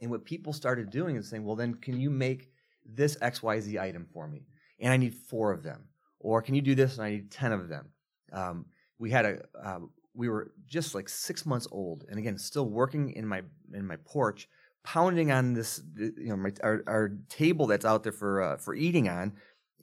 and 0.01 0.11
what 0.11 0.25
people 0.25 0.53
started 0.53 0.91
doing 0.91 1.17
is 1.17 1.29
saying, 1.29 1.45
well, 1.45 1.57
then 1.57 1.75
can 1.75 1.99
you 2.01 2.11
make 2.11 2.51
this 2.87 3.17
X 3.21 3.43
Y 3.43 3.61
Z 3.61 3.79
item 3.79 4.07
for 4.13 4.29
me? 4.29 4.47
And 4.81 4.93
I 4.93 4.97
need 4.97 5.15
four 5.15 5.53
of 5.53 5.65
them, 5.65 5.89
or 6.21 6.41
can 6.43 6.55
you 6.55 6.63
do 6.63 6.77
this 6.77 6.99
and 6.99 7.07
I 7.07 7.11
need 7.11 7.31
ten 7.33 7.53
of 7.53 7.69
them? 7.69 7.89
Um, 8.33 8.67
we 8.99 9.11
had 9.11 9.25
a 9.25 9.43
uh, 9.61 9.81
we 10.19 10.29
were 10.29 10.51
just 10.67 10.97
like 10.97 11.09
six 11.09 11.47
months 11.47 11.69
old, 11.71 12.05
and 12.11 12.19
again, 12.19 12.37
still 12.37 12.69
working 12.69 13.13
in 13.13 13.25
my 13.25 13.43
in 13.73 13.87
my 13.87 13.97
porch, 14.05 14.49
pounding 14.83 15.31
on 15.31 15.55
this 15.55 15.81
you 15.97 16.29
know 16.31 16.37
my, 16.37 16.53
our 16.63 16.83
our 16.89 17.13
table 17.29 17.69
that's 17.69 17.85
out 17.85 18.03
there 18.03 18.13
for 18.13 18.43
uh, 18.43 18.57
for 18.57 18.75
eating 18.75 19.09
on, 19.09 19.35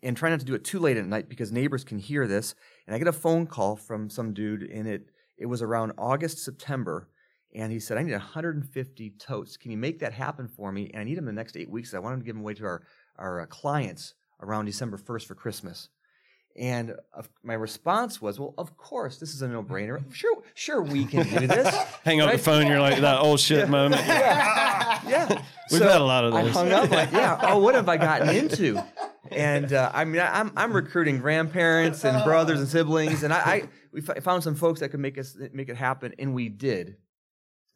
and 0.03 0.17
trying 0.17 0.33
not 0.33 0.41
to 0.41 0.45
do 0.45 0.53
it 0.53 0.65
too 0.65 0.79
late 0.79 0.97
at 0.97 1.05
night 1.05 1.29
because 1.29 1.53
neighbors 1.53 1.85
can 1.85 1.97
hear 1.97 2.27
this. 2.27 2.53
And 2.85 2.93
I 2.93 2.99
get 2.99 3.07
a 3.07 3.13
phone 3.13 3.47
call 3.47 3.77
from 3.77 4.09
some 4.09 4.33
dude, 4.33 4.63
and 4.63 4.89
it 4.89 5.09
it 5.37 5.45
was 5.45 5.61
around 5.61 5.93
August 5.97 6.43
September, 6.43 7.07
and 7.55 7.71
he 7.71 7.79
said, 7.79 7.97
"I 7.97 8.03
need 8.03 8.11
150 8.11 9.11
totes. 9.11 9.55
Can 9.55 9.71
you 9.71 9.77
make 9.77 9.99
that 9.99 10.11
happen 10.11 10.49
for 10.49 10.69
me? 10.69 10.91
And 10.93 10.99
I 10.99 11.05
need 11.05 11.17
them 11.17 11.25
the 11.25 11.31
next 11.31 11.55
eight 11.55 11.69
weeks. 11.69 11.93
I 11.93 11.99
want 11.99 12.13
them 12.13 12.19
to 12.19 12.25
give 12.25 12.35
them 12.35 12.41
away 12.41 12.55
to 12.55 12.65
our 12.65 12.83
our 13.17 13.39
uh, 13.39 13.45
clients 13.45 14.15
around 14.41 14.65
December 14.65 14.97
1st 14.97 15.27
for 15.27 15.35
Christmas." 15.35 15.87
And 16.57 16.95
uh, 17.13 17.23
my 17.43 17.53
response 17.53 18.21
was, 18.21 18.39
"Well, 18.39 18.53
of 18.57 18.77
course, 18.77 19.17
this 19.17 19.33
is 19.33 19.41
a 19.41 19.47
no-brainer. 19.47 20.01
Sure, 20.13 20.41
sure, 20.53 20.81
we 20.81 21.05
can 21.05 21.27
do 21.27 21.47
this." 21.47 21.75
Hang 22.05 22.21
up 22.21 22.31
the 22.31 22.37
phone. 22.37 22.67
You're 22.67 22.79
like 22.79 23.01
that 23.01 23.19
old 23.19 23.41
shit 23.41 23.67
moment. 23.67 24.01
yeah. 24.07 25.41
We've 25.71 25.81
had 25.81 25.99
a 25.99 26.03
lot 26.03 26.23
of 26.23 26.33
those. 26.33 26.55
I 26.55 26.59
hung 26.59 26.71
up 26.71 26.89
like, 26.91 27.11
yeah. 27.11 27.39
Oh, 27.41 27.57
what 27.57 27.75
have 27.75 27.89
I 27.89 27.97
gotten 27.97 28.29
into? 28.29 28.81
And 29.31 29.73
uh, 29.73 29.91
I 29.93 30.05
mean, 30.05 30.21
I'm 30.21 30.51
I'm 30.55 30.71
recruiting 30.71 31.17
grandparents 31.17 32.05
and 32.05 32.23
brothers 32.23 32.59
and 32.59 32.69
siblings, 32.69 33.23
and 33.23 33.33
I, 33.33 33.37
I 33.37 33.69
we 33.91 34.01
f- 34.07 34.23
found 34.23 34.43
some 34.43 34.55
folks 34.55 34.79
that 34.79 34.89
could 34.89 34.99
make 34.99 35.17
us 35.17 35.35
make 35.51 35.69
it 35.69 35.75
happen, 35.75 36.13
and 36.19 36.33
we 36.33 36.49
did. 36.49 36.97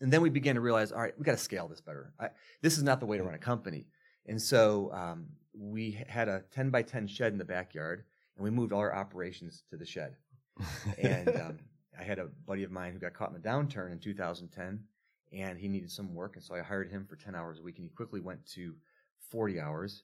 And 0.01 0.13
then 0.13 0.21
we 0.21 0.29
began 0.29 0.55
to 0.55 0.61
realize, 0.61 0.91
all 0.91 1.01
right, 1.01 1.13
we 1.17 1.25
got 1.25 1.33
to 1.33 1.37
scale 1.37 1.67
this 1.67 1.81
better. 1.81 2.13
I, 2.19 2.29
this 2.61 2.77
is 2.77 2.83
not 2.83 2.99
the 2.99 3.05
way 3.05 3.17
to 3.17 3.23
run 3.23 3.33
a 3.33 3.39
company. 3.39 3.87
And 4.25 4.41
so 4.41 4.91
um, 4.93 5.25
we 5.53 6.03
had 6.07 6.29
a 6.29 6.43
10 6.51 6.69
by 6.69 6.83
10 6.83 7.07
shed 7.07 7.33
in 7.33 7.37
the 7.37 7.45
backyard, 7.45 8.05
and 8.39 8.45
we 8.45 8.49
moved 8.49 8.71
all 8.71 8.79
our 8.79 8.95
operations 8.95 9.63
to 9.69 9.77
the 9.77 9.85
shed. 9.85 10.15
And 10.97 11.29
um, 11.29 11.59
I 11.97 12.03
had 12.03 12.19
a 12.19 12.27
buddy 12.47 12.63
of 12.63 12.71
mine 12.71 12.93
who 12.93 12.99
got 12.99 13.13
caught 13.13 13.29
in 13.29 13.41
the 13.41 13.47
downturn 13.47 13.91
in 13.91 13.99
2010, 13.99 14.79
and 15.31 15.59
he 15.59 15.67
needed 15.67 15.91
some 15.91 16.13
work, 16.15 16.35
and 16.35 16.43
so 16.43 16.55
I 16.55 16.61
hired 16.61 16.89
him 16.89 17.05
for 17.05 17.15
10 17.15 17.35
hours 17.35 17.59
a 17.59 17.63
week, 17.63 17.77
and 17.77 17.85
he 17.85 17.89
quickly 17.89 18.19
went 18.19 18.45
to 18.53 18.73
40 19.29 19.59
hours. 19.59 20.03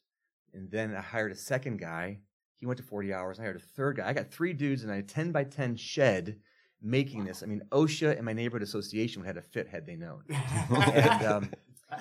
And 0.53 0.69
then 0.69 0.95
I 0.95 1.01
hired 1.01 1.31
a 1.31 1.35
second 1.35 1.79
guy. 1.79 2.19
He 2.57 2.65
went 2.65 2.77
to 2.77 2.83
40 2.83 3.13
hours. 3.13 3.39
I 3.39 3.43
hired 3.43 3.55
a 3.55 3.59
third 3.59 3.97
guy. 3.97 4.07
I 4.07 4.13
got 4.13 4.31
three 4.31 4.53
dudes 4.53 4.83
in 4.83 4.89
a 4.89 5.01
10 5.01 5.31
by 5.31 5.45
10 5.45 5.75
shed 5.77 6.37
making 6.81 7.25
this. 7.25 7.41
I 7.41 7.45
mean, 7.47 7.61
OSHA 7.71 8.15
and 8.15 8.25
my 8.25 8.33
neighborhood 8.33 8.63
association 8.63 9.21
would 9.21 9.27
have 9.27 9.35
had 9.35 9.43
a 9.43 9.47
fit 9.47 9.67
had 9.67 9.85
they 9.85 9.95
known. 9.95 10.23
and 10.29 11.25
um, 11.25 11.51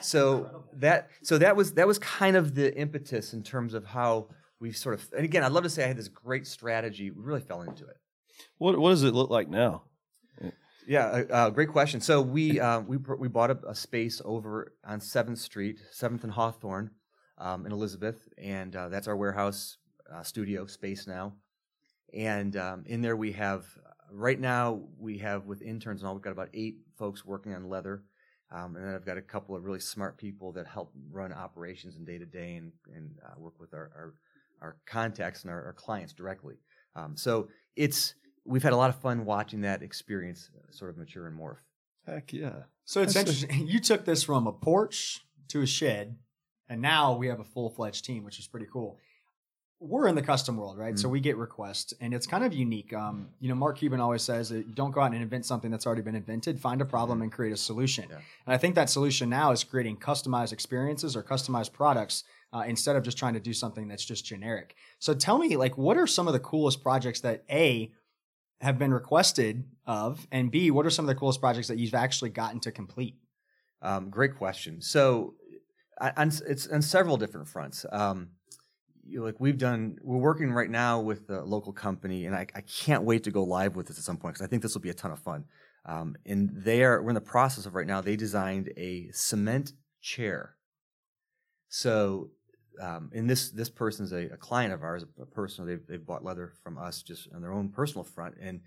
so 0.01 0.65
that 0.75 1.11
so 1.23 1.39
that 1.39 1.57
was 1.57 1.75
that 1.75 1.87
was 1.87 1.99
kind 1.99 2.37
of 2.37 2.55
the 2.55 2.77
impetus 2.77 3.33
in 3.33 3.43
terms 3.43 3.75
of 3.75 3.85
how 3.87 4.29
we 4.61 4.73
sort 4.73 4.95
of. 4.95 5.09
And 5.17 5.25
again, 5.25 5.43
I'd 5.43 5.53
love 5.53 5.65
to 5.65 5.71
say 5.71 5.85
I 5.85 5.89
had 5.89 5.97
this 5.97 6.09
great 6.09 6.47
strategy. 6.47 7.11
We 7.11 7.23
really 7.23 7.41
fell 7.41 7.63
into 7.63 7.85
it. 7.87 7.97
What 8.59 8.79
What 8.79 8.91
does 8.91 9.03
it 9.03 9.15
look 9.15 9.31
like 9.31 9.49
now? 9.49 9.85
Yeah, 10.87 11.07
uh, 11.07 11.25
uh, 11.33 11.51
great 11.51 11.71
question. 11.71 12.01
So 12.01 12.21
we 12.21 12.61
uh, 12.61 12.81
we 12.81 12.99
we 12.99 13.29
bought 13.29 13.51
a, 13.51 13.59
a 13.69 13.75
space 13.75 14.21
over 14.25 14.75
on 14.85 15.01
Seventh 15.01 15.39
Street, 15.39 15.79
Seventh 15.91 16.25
and 16.25 16.33
Hawthorne, 16.33 16.91
um, 17.39 17.65
in 17.65 17.73
Elizabeth, 17.73 18.29
and 18.37 18.77
uh, 18.77 18.89
that's 18.89 19.09
our 19.09 19.17
warehouse 19.17 19.79
uh, 20.13 20.23
studio 20.23 20.67
space 20.67 21.07
now. 21.07 21.35
And 22.13 22.57
um, 22.57 22.85
in 22.87 23.01
there 23.01 23.17
we 23.17 23.33
have 23.33 23.65
right 24.13 24.39
now 24.39 24.83
we 24.99 25.19
have 25.19 25.47
with 25.47 25.63
interns 25.63 26.03
and 26.03 26.09
all 26.09 26.15
we've 26.15 26.23
got 26.23 26.33
about 26.33 26.51
eight 26.55 26.77
folks 26.99 27.25
working 27.25 27.55
on 27.55 27.69
leather. 27.69 28.05
Um, 28.53 28.77
and 28.77 28.87
then 28.87 28.95
I've 28.95 29.07
got 29.07 29.19
a 29.19 29.23
couple 29.23 29.57
of 29.57 29.65
really 29.65 29.81
smart 29.81 30.17
people 30.17 30.53
that 30.53 30.67
help 30.67 30.93
run 31.11 31.33
operations 31.33 31.97
and 31.97 32.07
day 32.07 32.19
to 32.19 32.27
day 32.27 32.57
and, 32.57 32.73
and 32.95 33.11
uh, 33.25 33.35
work 33.39 33.59
with 33.59 33.75
our, 33.75 33.91
our, 33.97 34.15
our, 34.61 34.77
contacts 34.87 35.43
and 35.43 35.51
our, 35.51 35.65
our 35.67 35.73
clients 35.73 36.13
directly. 36.13 36.57
Um, 36.97 37.17
so 37.17 37.49
it's 37.77 38.15
we've 38.45 38.63
had 38.63 38.73
a 38.73 38.77
lot 38.77 38.91
of 38.91 38.97
fun 39.01 39.25
watching 39.25 39.63
that 39.63 39.83
experience 39.83 40.51
uh, 40.57 40.71
sort 40.73 40.91
of 40.91 40.97
mature 40.99 41.27
and 41.27 41.39
morph. 41.39 41.59
Heck 42.07 42.33
yeah! 42.33 42.65
So 42.85 43.03
it's 43.03 43.15
That's 43.15 43.31
interesting. 43.31 43.67
You 43.67 43.81
took 43.81 44.05
this 44.05 44.23
from 44.23 44.47
a 44.47 44.53
porch 44.53 45.21
to 45.49 45.63
a 45.63 45.67
shed, 45.67 46.17
and 46.69 46.81
now 46.83 47.17
we 47.17 47.29
have 47.29 47.41
a 47.41 47.45
full 47.45 47.71
fledged 47.71 48.05
team, 48.05 48.25
which 48.25 48.39
is 48.39 48.47
pretty 48.47 48.67
cool. 48.73 48.99
We're 49.81 50.07
in 50.07 50.15
the 50.15 50.23
custom 50.23 50.57
world, 50.57 50.79
right? 50.79 50.99
So 50.99 51.09
Mhm. 51.09 51.13
we 51.13 51.21
get 51.21 51.37
requests, 51.37 51.93
and 52.01 52.15
it's 52.15 52.27
kind 52.27 52.45
of 52.45 52.55
unique. 52.55 52.95
Um, 52.95 53.29
you 53.41 53.49
know, 53.49 53.55
Mark 53.55 53.79
Cuban 53.79 54.01
always 54.01 54.23
says 54.23 54.49
that 54.51 54.67
you 54.67 54.73
don't 54.75 54.93
go 54.93 55.01
out 55.01 55.13
and 55.13 55.21
invent 55.23 55.45
something 55.45 55.71
that's 55.71 55.87
already 55.87 56.01
been 56.01 56.15
invented. 56.15 56.61
Find 56.61 56.81
a 56.81 56.87
problem 56.87 57.21
and 57.21 57.31
create 57.31 57.53
a 57.53 57.57
solution. 57.57 58.07
Yeah. 58.09 58.17
And 58.17 58.55
I 58.55 58.57
think 58.57 58.77
that 58.77 58.89
solution 58.89 59.29
now 59.29 59.51
is 59.51 59.63
creating 59.65 59.97
customized 59.99 60.53
experiences 60.53 61.17
or 61.17 61.23
customized 61.23 61.73
products 61.73 62.25
uh, 62.55 62.63
instead 62.67 62.95
of 62.95 63.03
just 63.03 63.19
trying 63.19 63.35
to 63.35 63.41
do 63.41 63.53
something 63.53 63.89
that's 63.89 64.05
just 64.05 64.25
generic. 64.25 64.77
So 65.01 65.13
tell 65.13 65.39
me, 65.39 65.57
like, 65.57 65.77
what 65.77 65.97
are 65.99 66.07
some 66.07 66.29
of 66.29 66.33
the 66.33 66.41
coolest 66.41 66.83
projects 66.83 67.21
that 67.21 67.45
a 67.51 67.93
have 68.61 68.79
been 68.79 68.95
requested 68.95 69.65
of, 69.87 70.27
and 70.31 70.51
b 70.51 70.71
what 70.71 70.87
are 70.87 70.91
some 70.91 71.05
of 71.05 71.09
the 71.09 71.19
coolest 71.19 71.41
projects 71.41 71.69
that 71.69 71.79
you've 71.79 71.95
actually 71.95 72.31
gotten 72.31 72.61
to 72.61 72.71
complete? 72.71 73.17
Um, 73.83 74.09
great 74.09 74.37
question. 74.37 74.81
So, 74.81 75.35
it's 76.01 76.67
on 76.69 76.83
several 76.83 77.17
different 77.17 77.49
fronts. 77.49 77.85
Um, 77.91 78.31
like 79.17 79.39
we've 79.39 79.59
done, 79.59 79.99
we're 80.03 80.17
working 80.17 80.51
right 80.51 80.71
now 80.71 81.01
with 81.01 81.29
a 81.31 81.43
local 81.43 81.73
company, 81.73 82.27
and 82.27 82.35
I, 82.35 82.47
I 82.55 82.61
can't 82.63 83.03
wait 83.03 83.25
to 83.25 83.31
go 83.31 83.43
live 83.43 83.77
with 83.77 83.89
this 83.89 83.99
at 83.99 84.05
some 84.05 84.17
point 84.17 84.35
because 84.35 84.47
I 84.47 84.49
think 84.49 84.63
this 84.63 84.75
will 84.75 84.81
be 84.81 84.91
a 84.91 84.95
ton 84.95 85.11
of 85.11 85.19
fun. 85.19 85.45
Um, 85.87 86.17
and 86.25 86.51
they 86.55 86.83
are, 86.83 87.03
we're 87.03 87.11
in 87.11 87.15
the 87.15 87.21
process 87.21 87.67
of 87.67 87.75
right 87.75 87.87
now. 87.87 88.01
They 88.01 88.17
designed 88.17 88.73
a 88.77 89.11
cement 89.13 89.73
chair. 90.01 90.57
So, 91.69 92.31
um, 92.81 93.11
and 93.15 93.29
this 93.29 93.51
this 93.51 93.71
person 93.71 94.05
is 94.05 94.13
a, 94.13 94.33
a 94.33 94.37
client 94.37 94.73
of 94.73 94.83
ours, 94.83 95.05
a 95.21 95.27
person 95.27 95.67
they've 95.67 95.87
they've 95.87 96.05
bought 96.05 96.25
leather 96.25 96.53
from 96.63 96.79
us 96.79 97.03
just 97.03 97.29
on 97.35 97.41
their 97.41 97.53
own 97.53 97.69
personal 97.69 98.05
front, 98.05 98.35
and 98.41 98.61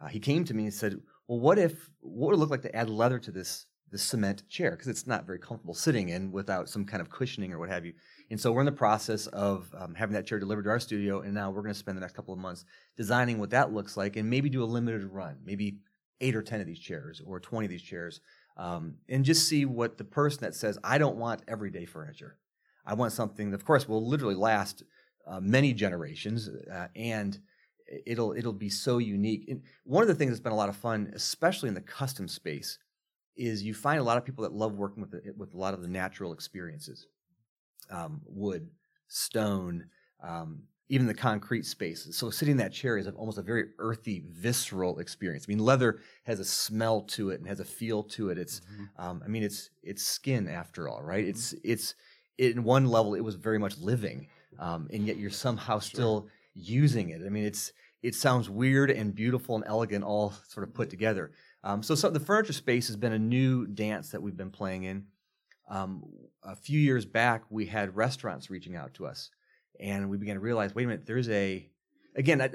uh, 0.00 0.08
he 0.08 0.18
came 0.18 0.44
to 0.44 0.54
me 0.54 0.64
and 0.64 0.74
said, 0.74 1.00
"Well, 1.28 1.40
what 1.40 1.58
if 1.58 1.90
what 2.00 2.28
would 2.28 2.34
it 2.34 2.38
look 2.38 2.50
like 2.50 2.62
to 2.62 2.74
add 2.76 2.90
leather 2.90 3.18
to 3.18 3.30
this 3.30 3.66
this 3.90 4.02
cement 4.02 4.48
chair 4.48 4.72
because 4.72 4.88
it's 4.88 5.06
not 5.06 5.26
very 5.26 5.38
comfortable 5.38 5.74
sitting 5.74 6.08
in 6.08 6.32
without 6.32 6.68
some 6.68 6.84
kind 6.84 7.00
of 7.00 7.10
cushioning 7.10 7.52
or 7.52 7.58
what 7.58 7.68
have 7.68 7.84
you." 7.84 7.92
And 8.30 8.40
so 8.40 8.52
we're 8.52 8.62
in 8.62 8.66
the 8.66 8.72
process 8.72 9.26
of 9.28 9.72
um, 9.78 9.94
having 9.94 10.14
that 10.14 10.26
chair 10.26 10.38
delivered 10.38 10.64
to 10.64 10.70
our 10.70 10.80
studio, 10.80 11.20
and 11.20 11.34
now 11.34 11.50
we're 11.50 11.62
going 11.62 11.74
to 11.74 11.78
spend 11.78 11.96
the 11.96 12.00
next 12.00 12.14
couple 12.14 12.34
of 12.34 12.40
months 12.40 12.64
designing 12.96 13.38
what 13.38 13.50
that 13.50 13.72
looks 13.72 13.96
like, 13.96 14.16
and 14.16 14.28
maybe 14.28 14.48
do 14.48 14.62
a 14.62 14.66
limited 14.66 15.04
run, 15.04 15.38
maybe 15.44 15.78
eight 16.20 16.34
or 16.34 16.42
ten 16.42 16.60
of 16.60 16.66
these 16.66 16.80
chairs 16.80 17.22
or 17.24 17.40
twenty 17.40 17.66
of 17.66 17.70
these 17.70 17.82
chairs, 17.82 18.20
um, 18.56 18.94
and 19.08 19.24
just 19.24 19.48
see 19.48 19.64
what 19.64 19.98
the 19.98 20.04
person 20.04 20.40
that 20.40 20.54
says, 20.54 20.78
"I 20.82 20.98
don't 20.98 21.16
want 21.16 21.42
everyday 21.46 21.84
furniture. 21.84 22.38
I 22.86 22.94
want 22.94 23.12
something 23.12 23.50
that, 23.50 23.60
of 23.60 23.64
course, 23.64 23.88
will 23.88 24.06
literally 24.06 24.34
last 24.34 24.82
uh, 25.26 25.40
many 25.40 25.72
generations, 25.72 26.48
uh, 26.48 26.88
and 26.94 27.40
it'll 28.06 28.32
it'll 28.32 28.52
be 28.52 28.70
so 28.70 28.98
unique." 28.98 29.46
And 29.48 29.62
one 29.84 30.02
of 30.02 30.08
the 30.08 30.14
things 30.14 30.30
that's 30.30 30.40
been 30.40 30.52
a 30.52 30.56
lot 30.56 30.68
of 30.68 30.76
fun, 30.76 31.10
especially 31.14 31.68
in 31.68 31.74
the 31.74 31.80
custom 31.80 32.28
space, 32.28 32.78
is 33.36 33.62
you 33.62 33.74
find 33.74 34.00
a 34.00 34.04
lot 34.04 34.18
of 34.18 34.24
people 34.24 34.42
that 34.42 34.52
love 34.52 34.74
working 34.74 35.00
with 35.00 35.10
the, 35.10 35.34
with 35.36 35.54
a 35.54 35.58
lot 35.58 35.74
of 35.74 35.82
the 35.82 35.88
natural 35.88 36.32
experiences 36.32 37.06
um, 37.90 38.20
wood, 38.24 38.70
stone, 39.08 39.86
um, 40.22 40.62
even 40.88 41.06
the 41.06 41.14
concrete 41.14 41.64
spaces. 41.64 42.16
So 42.16 42.30
sitting 42.30 42.52
in 42.52 42.58
that 42.58 42.72
chair 42.72 42.98
is 42.98 43.08
almost 43.08 43.38
a 43.38 43.42
very 43.42 43.70
earthy, 43.78 44.24
visceral 44.28 44.98
experience. 44.98 45.46
I 45.48 45.50
mean, 45.50 45.58
leather 45.58 46.00
has 46.24 46.40
a 46.40 46.44
smell 46.44 47.02
to 47.02 47.30
it 47.30 47.40
and 47.40 47.48
has 47.48 47.60
a 47.60 47.64
feel 47.64 48.02
to 48.04 48.30
it. 48.30 48.38
It's, 48.38 48.60
um, 48.96 49.22
I 49.24 49.28
mean, 49.28 49.42
it's 49.42 49.70
it's 49.82 50.04
skin 50.04 50.46
after 50.48 50.88
all, 50.88 51.02
right? 51.02 51.24
It's 51.24 51.54
it's 51.64 51.94
in 52.38 52.64
one 52.64 52.86
level, 52.86 53.14
it 53.14 53.20
was 53.20 53.34
very 53.34 53.58
much 53.58 53.78
living, 53.78 54.28
um, 54.58 54.88
and 54.92 55.06
yet 55.06 55.16
you're 55.16 55.30
somehow 55.30 55.78
still 55.78 56.28
using 56.54 57.10
it. 57.10 57.22
I 57.24 57.28
mean, 57.28 57.44
it's 57.44 57.72
it 58.02 58.14
sounds 58.14 58.50
weird 58.50 58.90
and 58.90 59.14
beautiful 59.14 59.54
and 59.56 59.64
elegant, 59.66 60.04
all 60.04 60.34
sort 60.48 60.68
of 60.68 60.74
put 60.74 60.90
together. 60.90 61.32
Um, 61.62 61.82
so, 61.82 61.94
some, 61.94 62.12
the 62.12 62.20
furniture 62.20 62.52
space 62.52 62.86
has 62.88 62.96
been 62.96 63.12
a 63.12 63.18
new 63.18 63.66
dance 63.66 64.10
that 64.10 64.22
we've 64.22 64.36
been 64.36 64.50
playing 64.50 64.84
in. 64.84 65.06
Um, 65.68 66.04
a 66.42 66.54
few 66.54 66.78
years 66.78 67.06
back, 67.06 67.44
we 67.48 67.64
had 67.66 67.96
restaurants 67.96 68.50
reaching 68.50 68.76
out 68.76 68.92
to 68.94 69.06
us, 69.06 69.30
and 69.80 70.10
we 70.10 70.18
began 70.18 70.34
to 70.34 70.40
realize, 70.40 70.74
wait 70.74 70.84
a 70.84 70.86
minute, 70.88 71.06
there's 71.06 71.30
a 71.30 71.68
again, 72.16 72.40
I, 72.40 72.50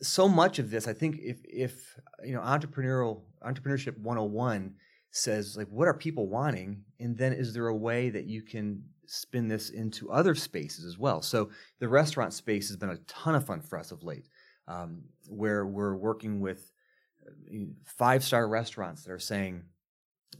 so 0.00 0.28
much 0.28 0.58
of 0.58 0.70
this, 0.70 0.86
I 0.88 0.92
think, 0.92 1.18
if 1.18 1.38
if 1.44 1.98
you 2.24 2.32
know, 2.32 2.40
entrepreneurial 2.40 3.22
entrepreneurship 3.44 3.98
101 3.98 4.74
says 5.10 5.56
like, 5.56 5.68
what 5.68 5.88
are 5.88 5.94
people 5.94 6.28
wanting, 6.28 6.84
and 6.98 7.16
then 7.16 7.32
is 7.32 7.52
there 7.52 7.68
a 7.68 7.76
way 7.76 8.10
that 8.10 8.26
you 8.26 8.42
can 8.42 8.82
spin 9.06 9.48
this 9.48 9.70
into 9.70 10.10
other 10.10 10.34
spaces 10.34 10.84
as 10.84 10.98
well? 10.98 11.22
So 11.22 11.50
the 11.78 11.88
restaurant 11.88 12.32
space 12.32 12.68
has 12.68 12.76
been 12.76 12.90
a 12.90 12.98
ton 13.08 13.34
of 13.34 13.44
fun 13.44 13.60
for 13.60 13.78
us 13.78 13.90
of 13.90 14.02
late, 14.02 14.28
um, 14.68 15.02
where 15.28 15.66
we're 15.66 15.96
working 15.96 16.40
with 16.40 16.70
five 17.84 18.24
star 18.24 18.48
restaurants 18.48 19.04
that 19.04 19.12
are 19.12 19.18
saying 19.18 19.62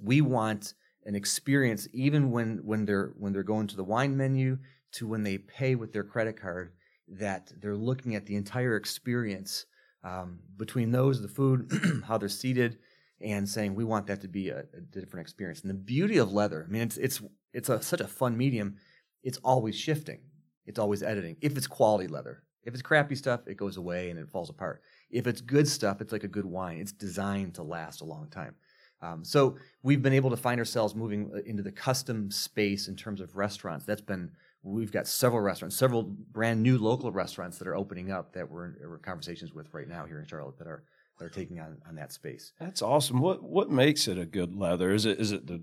we 0.03 0.21
want 0.21 0.75
an 1.05 1.15
experience 1.15 1.89
even 1.93 2.31
when 2.31 2.59
when 2.65 2.85
they're 2.85 3.13
when 3.19 3.33
they're 3.33 3.43
going 3.43 3.67
to 3.67 3.77
the 3.77 3.85
wine 3.85 4.17
menu 4.17 4.59
to 4.93 5.07
when 5.07 5.23
they 5.23 5.39
pay 5.39 5.75
with 5.75 5.93
their 5.93 6.05
credit 6.05 6.41
card 6.41 6.73
that 7.09 7.53
they're 7.61 7.77
looking 7.77 8.15
at 8.15 8.27
the 8.27 8.37
entire 8.37 8.77
experience 8.77 9.67
um, 10.05 10.39
between 10.57 10.91
those 10.91 11.21
the 11.21 11.29
food 11.29 11.71
how 12.07 12.17
they're 12.17 12.29
seated 12.29 12.79
and 13.21 13.49
saying 13.49 13.75
we 13.75 13.85
want 13.85 14.07
that 14.07 14.21
to 14.23 14.29
be 14.29 14.49
a, 14.49 14.65
a 14.77 14.81
different 14.81 15.25
experience. 15.25 15.61
And 15.61 15.71
the 15.71 15.75
beauty 15.75 16.19
of 16.19 16.33
leather 16.33 16.67
i 16.69 16.73
mean 16.73 16.83
it's 16.83 16.97
it's 16.97 17.21
it's 17.53 17.69
a, 17.69 17.83
such 17.83 18.01
a 18.01 18.09
fun 18.09 18.37
medium. 18.37 18.77
It's 19.23 19.39
always 19.39 19.77
shifting. 19.77 20.21
It's 20.67 20.79
always 20.79 21.03
editing. 21.03 21.37
If 21.41 21.57
it's 21.57 21.67
quality 21.67 22.09
leather 22.09 22.43
if 22.63 22.75
it's 22.75 22.83
crappy 22.83 23.15
stuff 23.15 23.41
it 23.47 23.57
goes 23.57 23.79
away 23.79 24.11
and 24.11 24.19
it 24.19 24.29
falls 24.29 24.51
apart. 24.51 24.83
If 25.11 25.27
it's 25.27 25.41
good 25.41 25.69
stuff 25.69 26.01
it's 26.01 26.13
like 26.13 26.25
a 26.25 26.29
good 26.29 26.47
wine. 26.47 26.79
It's 26.79 26.93
designed 26.93 27.55
to 27.55 27.63
last 27.63 28.01
a 28.01 28.05
long 28.05 28.29
time. 28.31 28.55
Um, 29.03 29.25
so 29.25 29.57
we've 29.83 30.03
been 30.03 30.13
able 30.13 30.31
to 30.31 30.37
find 30.37 30.59
ourselves 30.59 30.95
moving 30.95 31.31
uh, 31.35 31.39
into 31.47 31.63
the 31.63 31.73
custom 31.73 32.31
space 32.31 32.89
in 32.89 32.97
terms 32.97 33.21
of 33.21 33.37
restaurants. 33.37 33.87
That's 33.87 34.03
been 34.03 34.31
we've 34.63 34.93
got 34.93 35.07
several 35.07 35.41
restaurants, 35.41 35.77
several 35.77 36.03
brand 36.03 36.63
new 36.63 36.77
local 36.77 37.11
restaurants 37.11 37.59
that 37.59 37.67
are 37.67 37.77
opening 37.77 38.11
up 38.11 38.35
that 38.35 38.51
we're 38.51 38.67
in, 38.67 38.77
we're 38.83 38.97
in 38.97 39.03
conversations 39.03 39.55
with 39.55 39.73
right 39.73 39.89
now 39.89 40.05
here 40.05 40.21
in 40.21 40.27
Charlotte 40.27 40.59
that 40.59 40.67
are 40.67 40.85
that 41.21 41.27
are 41.27 41.29
taking 41.29 41.61
on 41.61 41.79
on 41.89 41.95
that 41.95 42.13
space. 42.13 42.53
That's 42.59 42.83
awesome. 42.83 43.21
What 43.21 43.43
what 43.43 43.71
makes 43.71 44.09
it 44.09 44.19
a 44.19 44.27
good 44.27 44.57
leather? 44.57 44.93
Is 44.93 45.07
it 45.07 45.21
is 45.21 45.31
it 45.33 45.47
the, 45.47 45.63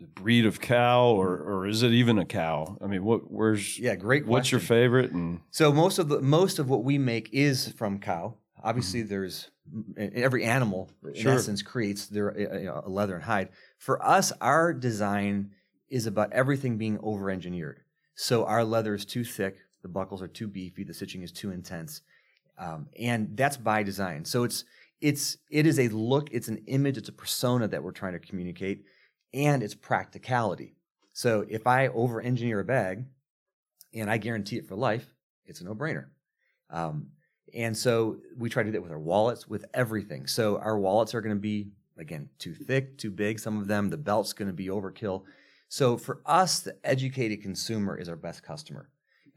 the 0.00 0.06
breed 0.06 0.46
of 0.46 0.60
cow 0.60 1.06
or 1.08 1.36
or 1.36 1.66
is 1.66 1.82
it 1.82 1.92
even 1.92 2.18
a 2.18 2.24
cow? 2.24 2.78
I 2.80 2.86
mean, 2.86 3.04
what 3.04 3.30
where's 3.30 3.78
Yeah, 3.78 3.96
great. 3.96 4.26
what's 4.26 4.50
your 4.50 4.60
favorite? 4.60 5.12
And 5.12 5.40
So 5.50 5.72
most 5.72 5.98
of 5.98 6.08
the 6.08 6.20
most 6.22 6.58
of 6.58 6.70
what 6.70 6.84
we 6.84 6.96
make 6.98 7.28
is 7.32 7.68
from 7.72 7.98
cow. 7.98 8.36
Obviously, 8.64 9.02
there's 9.02 9.50
every 9.96 10.44
animal 10.44 10.90
in 11.04 11.14
Sure. 11.14 11.34
essence 11.34 11.62
creates 11.62 12.06
their 12.06 12.38
you 12.38 12.64
know, 12.64 12.82
a 12.84 12.88
leather 12.88 13.16
and 13.16 13.24
hide. 13.24 13.48
For 13.78 14.02
us, 14.04 14.32
our 14.40 14.72
design 14.72 15.50
is 15.90 16.06
about 16.06 16.32
everything 16.32 16.78
being 16.78 16.98
over 17.02 17.28
engineered. 17.30 17.80
So 18.14 18.44
our 18.44 18.64
leather 18.64 18.94
is 18.94 19.04
too 19.04 19.24
thick, 19.24 19.56
the 19.82 19.88
buckles 19.88 20.22
are 20.22 20.28
too 20.28 20.46
beefy, 20.46 20.84
the 20.84 20.94
stitching 20.94 21.22
is 21.22 21.32
too 21.32 21.50
intense, 21.50 22.02
um, 22.58 22.86
and 22.98 23.36
that's 23.36 23.56
by 23.56 23.82
design. 23.82 24.24
So 24.24 24.44
it's 24.44 24.64
it's 25.02 25.36
it 25.50 25.66
is 25.66 25.78
a 25.78 25.88
look, 25.88 26.28
it's 26.32 26.48
an 26.48 26.62
image, 26.66 26.96
it's 26.96 27.08
a 27.10 27.12
persona 27.12 27.68
that 27.68 27.82
we're 27.82 27.90
trying 27.90 28.12
to 28.14 28.18
communicate, 28.20 28.84
and 29.34 29.62
it's 29.62 29.74
practicality. 29.74 30.76
So 31.12 31.44
if 31.48 31.66
I 31.66 31.88
over 31.88 32.22
engineer 32.22 32.60
a 32.60 32.64
bag, 32.64 33.04
and 33.92 34.10
I 34.10 34.16
guarantee 34.16 34.56
it 34.56 34.66
for 34.66 34.76
life, 34.76 35.14
it's 35.44 35.60
a 35.60 35.64
no 35.64 35.74
brainer. 35.74 36.06
Um, 36.70 37.08
and 37.52 37.76
so 37.76 38.16
we 38.38 38.48
try 38.48 38.62
to 38.62 38.68
do 38.68 38.72
that 38.72 38.82
with 38.82 38.92
our 38.92 39.00
wallets, 39.00 39.46
with 39.46 39.66
everything. 39.74 40.26
So 40.26 40.56
our 40.58 40.78
wallets 40.78 41.14
are 41.14 41.20
going 41.20 41.36
to 41.36 41.40
be, 41.40 41.72
again, 41.98 42.30
too 42.38 42.54
thick, 42.54 42.96
too 42.96 43.10
big, 43.10 43.38
some 43.38 43.58
of 43.58 43.66
them. 43.66 43.90
The 43.90 43.98
belt's 43.98 44.32
going 44.32 44.48
to 44.48 44.54
be 44.54 44.68
overkill. 44.68 45.24
So 45.68 45.98
for 45.98 46.22
us, 46.24 46.60
the 46.60 46.78
educated 46.84 47.42
consumer 47.42 47.98
is 47.98 48.08
our 48.08 48.16
best 48.16 48.42
customer. 48.42 48.88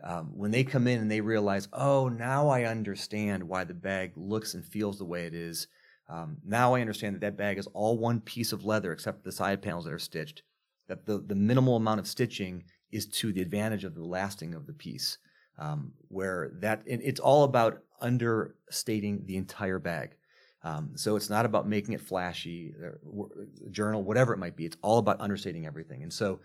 Um, 0.06 0.30
when 0.34 0.52
they 0.52 0.64
come 0.64 0.88
in 0.88 1.02
and 1.02 1.10
they 1.10 1.22
realize, 1.22 1.68
oh, 1.74 2.10
now 2.10 2.48
I 2.48 2.66
understand 2.66 3.44
why 3.44 3.64
the 3.64 3.74
bag 3.74 4.12
looks 4.16 4.54
and 4.54 4.64
feels 4.64 5.00
the 5.00 5.06
way 5.06 5.26
it 5.26 5.34
is. 5.34 5.68
Um, 6.08 6.38
now 6.46 6.76
I 6.76 6.82
understand 6.82 7.16
that 7.16 7.22
that 7.22 7.38
bag 7.38 7.58
is 7.58 7.68
all 7.74 7.98
one 7.98 8.22
piece 8.22 8.54
of 8.54 8.64
leather 8.64 8.94
except 8.94 9.24
the 9.24 9.32
side 9.32 9.64
panels 9.64 9.86
that 9.86 9.94
are 9.94 10.00
stitched. 10.00 10.44
That 10.88 11.08
the, 11.08 11.18
the 11.18 11.34
minimal 11.34 11.76
amount 11.76 12.00
of 12.00 12.08
stitching 12.08 12.66
is 12.92 13.08
to 13.08 13.34
the 13.34 13.42
advantage 13.42 13.84
of 13.84 13.96
the 13.96 14.06
lasting 14.06 14.54
of 14.54 14.68
the 14.68 14.74
piece. 14.74 15.18
Um, 15.58 15.94
where 16.10 16.52
that 16.60 16.84
it's 16.86 17.20
all 17.20 17.44
about 17.44 17.80
understating 18.00 19.24
the 19.26 19.38
entire 19.38 19.80
bag. 19.80 20.16
Um, 20.64 20.92
so 20.96 21.16
it's 21.16 21.30
not 21.30 21.46
about 21.46 21.68
making 21.68 21.94
it 21.94 22.02
flashy, 22.02 22.74
or, 22.80 23.00
w- 23.06 23.48
journal, 23.72 24.04
whatever 24.04 24.34
it 24.34 24.38
might 24.38 24.56
be. 24.56 24.66
It's 24.66 24.78
all 24.82 24.98
about 24.98 25.22
understating 25.22 25.66
everything. 25.66 26.04
And 26.04 26.12
so 26.12 26.42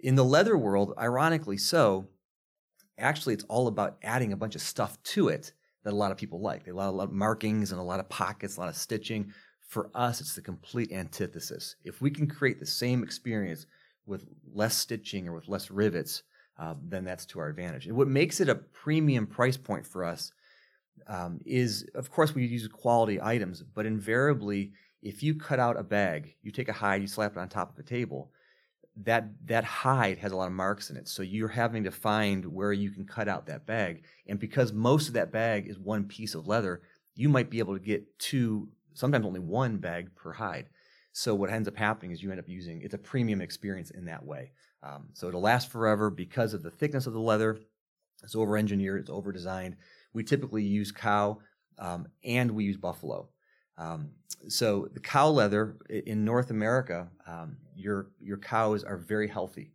In 0.00 0.16
the 0.16 0.24
leather 0.24 0.56
world, 0.58 0.94
ironically 0.98 1.58
so, 1.58 2.08
actually 2.98 3.34
it's 3.34 3.44
all 3.44 3.66
about 3.66 3.98
adding 4.02 4.32
a 4.32 4.36
bunch 4.36 4.54
of 4.54 4.62
stuff 4.62 5.02
to 5.02 5.28
it 5.28 5.52
that 5.84 5.92
a 5.92 5.96
lot 5.96 6.12
of 6.12 6.16
people 6.16 6.40
like. 6.40 6.64
They 6.64 6.70
a 6.70 6.74
lot 6.74 7.04
of 7.04 7.12
markings 7.12 7.72
and 7.72 7.80
a 7.80 7.84
lot 7.84 8.00
of 8.00 8.08
pockets, 8.08 8.56
a 8.56 8.60
lot 8.60 8.68
of 8.68 8.76
stitching. 8.76 9.32
For 9.60 9.90
us, 9.94 10.20
it's 10.20 10.34
the 10.34 10.42
complete 10.42 10.92
antithesis. 10.92 11.76
If 11.84 12.00
we 12.00 12.10
can 12.10 12.26
create 12.26 12.60
the 12.60 12.66
same 12.66 13.02
experience 13.02 13.66
with 14.06 14.26
less 14.52 14.76
stitching 14.76 15.28
or 15.28 15.34
with 15.34 15.48
less 15.48 15.70
rivets, 15.70 16.22
uh, 16.58 16.74
then 16.82 17.04
that's 17.04 17.26
to 17.26 17.40
our 17.40 17.48
advantage. 17.48 17.86
And 17.86 17.96
what 17.96 18.08
makes 18.08 18.40
it 18.40 18.48
a 18.48 18.54
premium 18.54 19.26
price 19.26 19.56
point 19.56 19.86
for 19.86 20.04
us 20.04 20.32
um, 21.08 21.40
is, 21.44 21.88
of 21.94 22.10
course, 22.10 22.34
we 22.34 22.44
use 22.44 22.68
quality 22.68 23.20
items, 23.20 23.62
but 23.62 23.86
invariably, 23.86 24.72
if 25.00 25.22
you 25.22 25.34
cut 25.34 25.58
out 25.58 25.78
a 25.78 25.82
bag, 25.82 26.36
you 26.42 26.52
take 26.52 26.68
a 26.68 26.72
hide, 26.72 27.00
you 27.00 27.08
slap 27.08 27.32
it 27.32 27.38
on 27.38 27.48
top 27.48 27.72
of 27.72 27.78
a 27.78 27.82
table, 27.82 28.30
that 28.96 29.30
that 29.46 29.64
hide 29.64 30.18
has 30.18 30.32
a 30.32 30.36
lot 30.36 30.48
of 30.48 30.52
marks 30.52 30.90
in 30.90 30.96
it. 30.96 31.08
So 31.08 31.22
you're 31.22 31.48
having 31.48 31.84
to 31.84 31.90
find 31.90 32.44
where 32.44 32.72
you 32.72 32.90
can 32.90 33.06
cut 33.06 33.28
out 33.28 33.46
that 33.46 33.66
bag. 33.66 34.04
And 34.26 34.38
because 34.38 34.72
most 34.72 35.08
of 35.08 35.14
that 35.14 35.32
bag 35.32 35.66
is 35.66 35.78
one 35.78 36.04
piece 36.04 36.34
of 36.34 36.46
leather, 36.46 36.82
you 37.14 37.28
might 37.28 37.50
be 37.50 37.58
able 37.58 37.74
to 37.74 37.84
get 37.84 38.18
two, 38.18 38.68
sometimes 38.92 39.24
only 39.24 39.40
one 39.40 39.78
bag 39.78 40.14
per 40.14 40.32
hide. 40.32 40.66
So 41.12 41.34
what 41.34 41.50
ends 41.50 41.68
up 41.68 41.76
happening 41.76 42.10
is 42.10 42.22
you 42.22 42.30
end 42.30 42.40
up 42.40 42.48
using 42.48 42.82
it's 42.82 42.94
a 42.94 42.98
premium 42.98 43.40
experience 43.40 43.90
in 43.90 44.06
that 44.06 44.24
way. 44.24 44.52
Um, 44.82 45.08
so 45.12 45.28
it'll 45.28 45.40
last 45.40 45.70
forever 45.70 46.10
because 46.10 46.54
of 46.54 46.62
the 46.62 46.70
thickness 46.70 47.06
of 47.06 47.12
the 47.12 47.20
leather. 47.20 47.58
It's 48.22 48.34
over 48.34 48.56
engineered, 48.56 49.00
it's 49.00 49.10
over 49.10 49.32
designed. 49.32 49.76
We 50.12 50.22
typically 50.22 50.64
use 50.64 50.92
cow 50.92 51.38
um, 51.78 52.08
and 52.24 52.50
we 52.52 52.64
use 52.64 52.76
buffalo. 52.76 53.28
Um, 53.82 54.10
so 54.48 54.88
the 54.92 55.00
cow 55.00 55.28
leather 55.28 55.76
in 55.88 56.24
North 56.24 56.50
America, 56.50 57.08
um, 57.26 57.56
your 57.76 58.10
your 58.20 58.38
cows 58.38 58.84
are 58.84 58.96
very 58.96 59.28
healthy. 59.28 59.72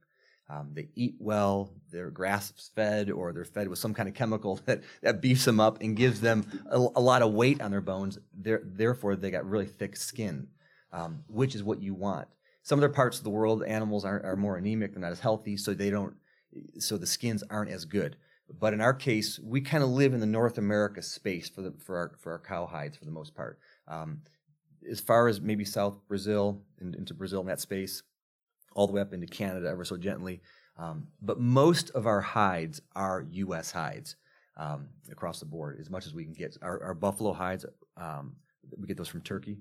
Um, 0.49 0.71
they 0.73 0.87
eat 0.95 1.15
well. 1.19 1.73
They're 1.91 2.09
grass 2.09 2.53
fed, 2.73 3.11
or 3.11 3.33
they're 3.33 3.45
fed 3.45 3.67
with 3.67 3.79
some 3.79 3.93
kind 3.93 4.07
of 4.07 4.15
chemical 4.15 4.55
that, 4.65 4.81
that 5.01 5.21
beefs 5.21 5.45
them 5.45 5.59
up 5.59 5.81
and 5.81 5.95
gives 5.95 6.21
them 6.21 6.63
a, 6.69 6.77
a 6.77 7.01
lot 7.01 7.21
of 7.21 7.33
weight 7.33 7.61
on 7.61 7.71
their 7.71 7.81
bones. 7.81 8.17
They're, 8.33 8.61
therefore, 8.63 9.15
they 9.15 9.31
got 9.31 9.49
really 9.49 9.65
thick 9.65 9.97
skin, 9.97 10.47
um, 10.93 11.23
which 11.27 11.53
is 11.53 11.63
what 11.63 11.81
you 11.81 11.93
want. 11.93 12.27
Some 12.63 12.79
other 12.79 12.89
parts 12.89 13.17
of 13.17 13.23
the 13.23 13.29
world, 13.29 13.63
animals 13.63 14.05
are, 14.05 14.21
are 14.23 14.35
more 14.35 14.57
anemic. 14.57 14.93
They're 14.93 15.01
not 15.01 15.11
as 15.11 15.19
healthy, 15.19 15.57
so 15.57 15.73
they 15.73 15.89
don't. 15.89 16.15
So 16.79 16.97
the 16.97 17.07
skins 17.07 17.43
aren't 17.49 17.71
as 17.71 17.85
good. 17.85 18.15
But 18.59 18.73
in 18.73 18.79
our 18.79 18.93
case, 18.93 19.39
we 19.39 19.59
kind 19.59 19.83
of 19.83 19.89
live 19.89 20.13
in 20.13 20.21
the 20.21 20.25
North 20.25 20.57
America 20.57 21.01
space 21.01 21.49
for 21.49 21.61
the 21.61 21.73
for 21.79 21.97
our 21.97 22.11
for 22.19 22.31
our 22.31 22.39
cow 22.39 22.65
hides 22.65 22.97
for 22.97 23.05
the 23.05 23.11
most 23.11 23.35
part. 23.35 23.59
Um, 23.87 24.21
as 24.89 24.99
far 24.99 25.27
as 25.27 25.41
maybe 25.41 25.65
South 25.65 25.99
Brazil 26.07 26.61
and 26.79 26.95
into 26.95 27.13
Brazil 27.13 27.41
in 27.41 27.47
that 27.47 27.59
space, 27.59 28.03
all 28.73 28.87
the 28.87 28.93
way 28.93 29.01
up 29.01 29.13
into 29.13 29.27
Canada 29.27 29.67
ever 29.67 29.83
so 29.83 29.97
gently. 29.97 30.41
Um, 30.77 31.07
but 31.21 31.39
most 31.39 31.89
of 31.91 32.05
our 32.05 32.21
hides 32.21 32.81
are 32.95 33.25
U.S. 33.31 33.71
hides 33.71 34.15
um, 34.55 34.89
across 35.11 35.39
the 35.39 35.45
board, 35.45 35.77
as 35.79 35.89
much 35.89 36.05
as 36.05 36.13
we 36.13 36.23
can 36.23 36.33
get. 36.33 36.55
Our, 36.61 36.81
our 36.83 36.93
buffalo 36.93 37.33
hides, 37.33 37.65
um, 37.97 38.35
we 38.77 38.87
get 38.87 38.97
those 38.97 39.07
from 39.07 39.21
Turkey. 39.21 39.57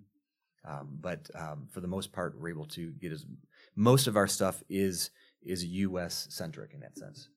Um, 0.66 0.98
but 1.00 1.30
um, 1.34 1.68
for 1.70 1.80
the 1.80 1.88
most 1.88 2.12
part, 2.12 2.38
we're 2.38 2.50
able 2.50 2.66
to 2.66 2.90
get 2.92 3.12
as 3.12 3.24
most 3.76 4.06
of 4.06 4.16
our 4.16 4.26
stuff 4.26 4.62
is 4.68 5.10
is 5.42 5.64
U.S. 5.64 6.26
centric 6.30 6.74
in 6.74 6.80
that 6.80 6.98
sense. 6.98 7.28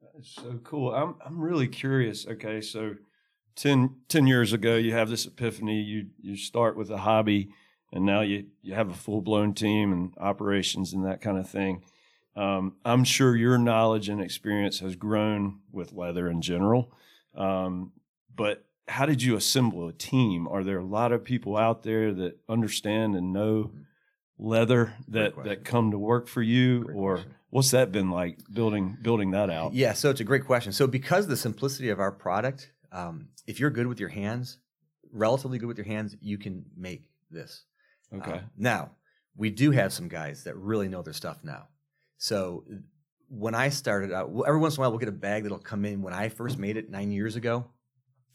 That 0.00 0.18
is 0.18 0.34
so 0.34 0.58
cool. 0.64 0.94
I'm 0.94 1.16
I'm 1.24 1.38
really 1.38 1.68
curious. 1.68 2.26
Okay, 2.26 2.62
so 2.62 2.94
10, 3.56 3.96
10 4.08 4.26
years 4.26 4.52
ago, 4.52 4.76
you 4.76 4.92
have 4.92 5.08
this 5.08 5.26
epiphany. 5.26 5.80
You 5.80 6.06
you 6.20 6.36
start 6.36 6.76
with 6.76 6.90
a 6.90 6.98
hobby, 6.98 7.50
and 7.92 8.04
now 8.04 8.20
you 8.22 8.46
you 8.62 8.74
have 8.74 8.90
a 8.90 8.94
full 8.94 9.20
blown 9.20 9.54
team 9.54 9.92
and 9.92 10.14
operations 10.18 10.92
and 10.92 11.04
that 11.04 11.20
kind 11.20 11.38
of 11.38 11.48
thing. 11.48 11.82
Um, 12.34 12.76
I'm 12.84 13.04
sure 13.04 13.36
your 13.36 13.58
knowledge 13.58 14.08
and 14.08 14.20
experience 14.20 14.80
has 14.80 14.96
grown 14.96 15.58
with 15.70 15.92
leather 15.92 16.28
in 16.30 16.40
general. 16.40 16.90
Um, 17.34 17.92
but 18.34 18.64
how 18.88 19.06
did 19.06 19.22
you 19.22 19.36
assemble 19.36 19.86
a 19.86 19.92
team? 19.92 20.48
Are 20.48 20.64
there 20.64 20.78
a 20.78 20.84
lot 20.84 21.12
of 21.12 21.24
people 21.24 21.56
out 21.56 21.82
there 21.82 22.12
that 22.14 22.38
understand 22.48 23.14
and 23.16 23.32
know 23.32 23.72
leather 24.38 24.94
that 25.08 25.44
that 25.44 25.64
come 25.64 25.90
to 25.90 25.98
work 25.98 26.26
for 26.26 26.42
you, 26.42 26.84
Great 26.84 26.96
or 26.96 27.14
question. 27.16 27.34
what's 27.50 27.70
that 27.70 27.92
been 27.92 28.10
like 28.10 28.38
building 28.52 28.96
building 29.02 29.30
that 29.32 29.50
out? 29.50 29.74
Yeah, 29.74 29.92
so 29.92 30.10
it's 30.10 30.20
a 30.20 30.24
great 30.24 30.44
question. 30.46 30.72
So 30.72 30.86
because 30.86 31.26
the 31.26 31.36
simplicity 31.36 31.90
of 31.90 32.00
our 32.00 32.12
product, 32.12 32.72
um, 32.92 33.28
if 33.46 33.58
you're 33.58 33.70
good 33.70 33.86
with 33.86 33.98
your 33.98 34.08
hands, 34.08 34.58
relatively 35.12 35.58
good 35.58 35.66
with 35.66 35.78
your 35.78 35.86
hands, 35.86 36.16
you 36.20 36.38
can 36.38 36.64
make 36.76 37.08
this. 37.30 37.64
Okay. 38.14 38.32
Uh, 38.32 38.40
now, 38.56 38.90
we 39.36 39.50
do 39.50 39.70
have 39.70 39.92
some 39.92 40.08
guys 40.08 40.44
that 40.44 40.56
really 40.56 40.88
know 40.88 41.02
their 41.02 41.14
stuff 41.14 41.38
now. 41.42 41.68
So 42.18 42.64
when 43.28 43.54
I 43.54 43.70
started 43.70 44.12
out, 44.12 44.30
every 44.46 44.60
once 44.60 44.76
in 44.76 44.80
a 44.80 44.82
while 44.82 44.90
we'll 44.90 44.98
get 44.98 45.08
a 45.08 45.12
bag 45.12 45.42
that'll 45.42 45.58
come 45.58 45.84
in. 45.84 46.02
When 46.02 46.12
I 46.12 46.28
first 46.28 46.58
made 46.58 46.76
it 46.76 46.90
nine 46.90 47.10
years 47.10 47.36
ago, 47.36 47.64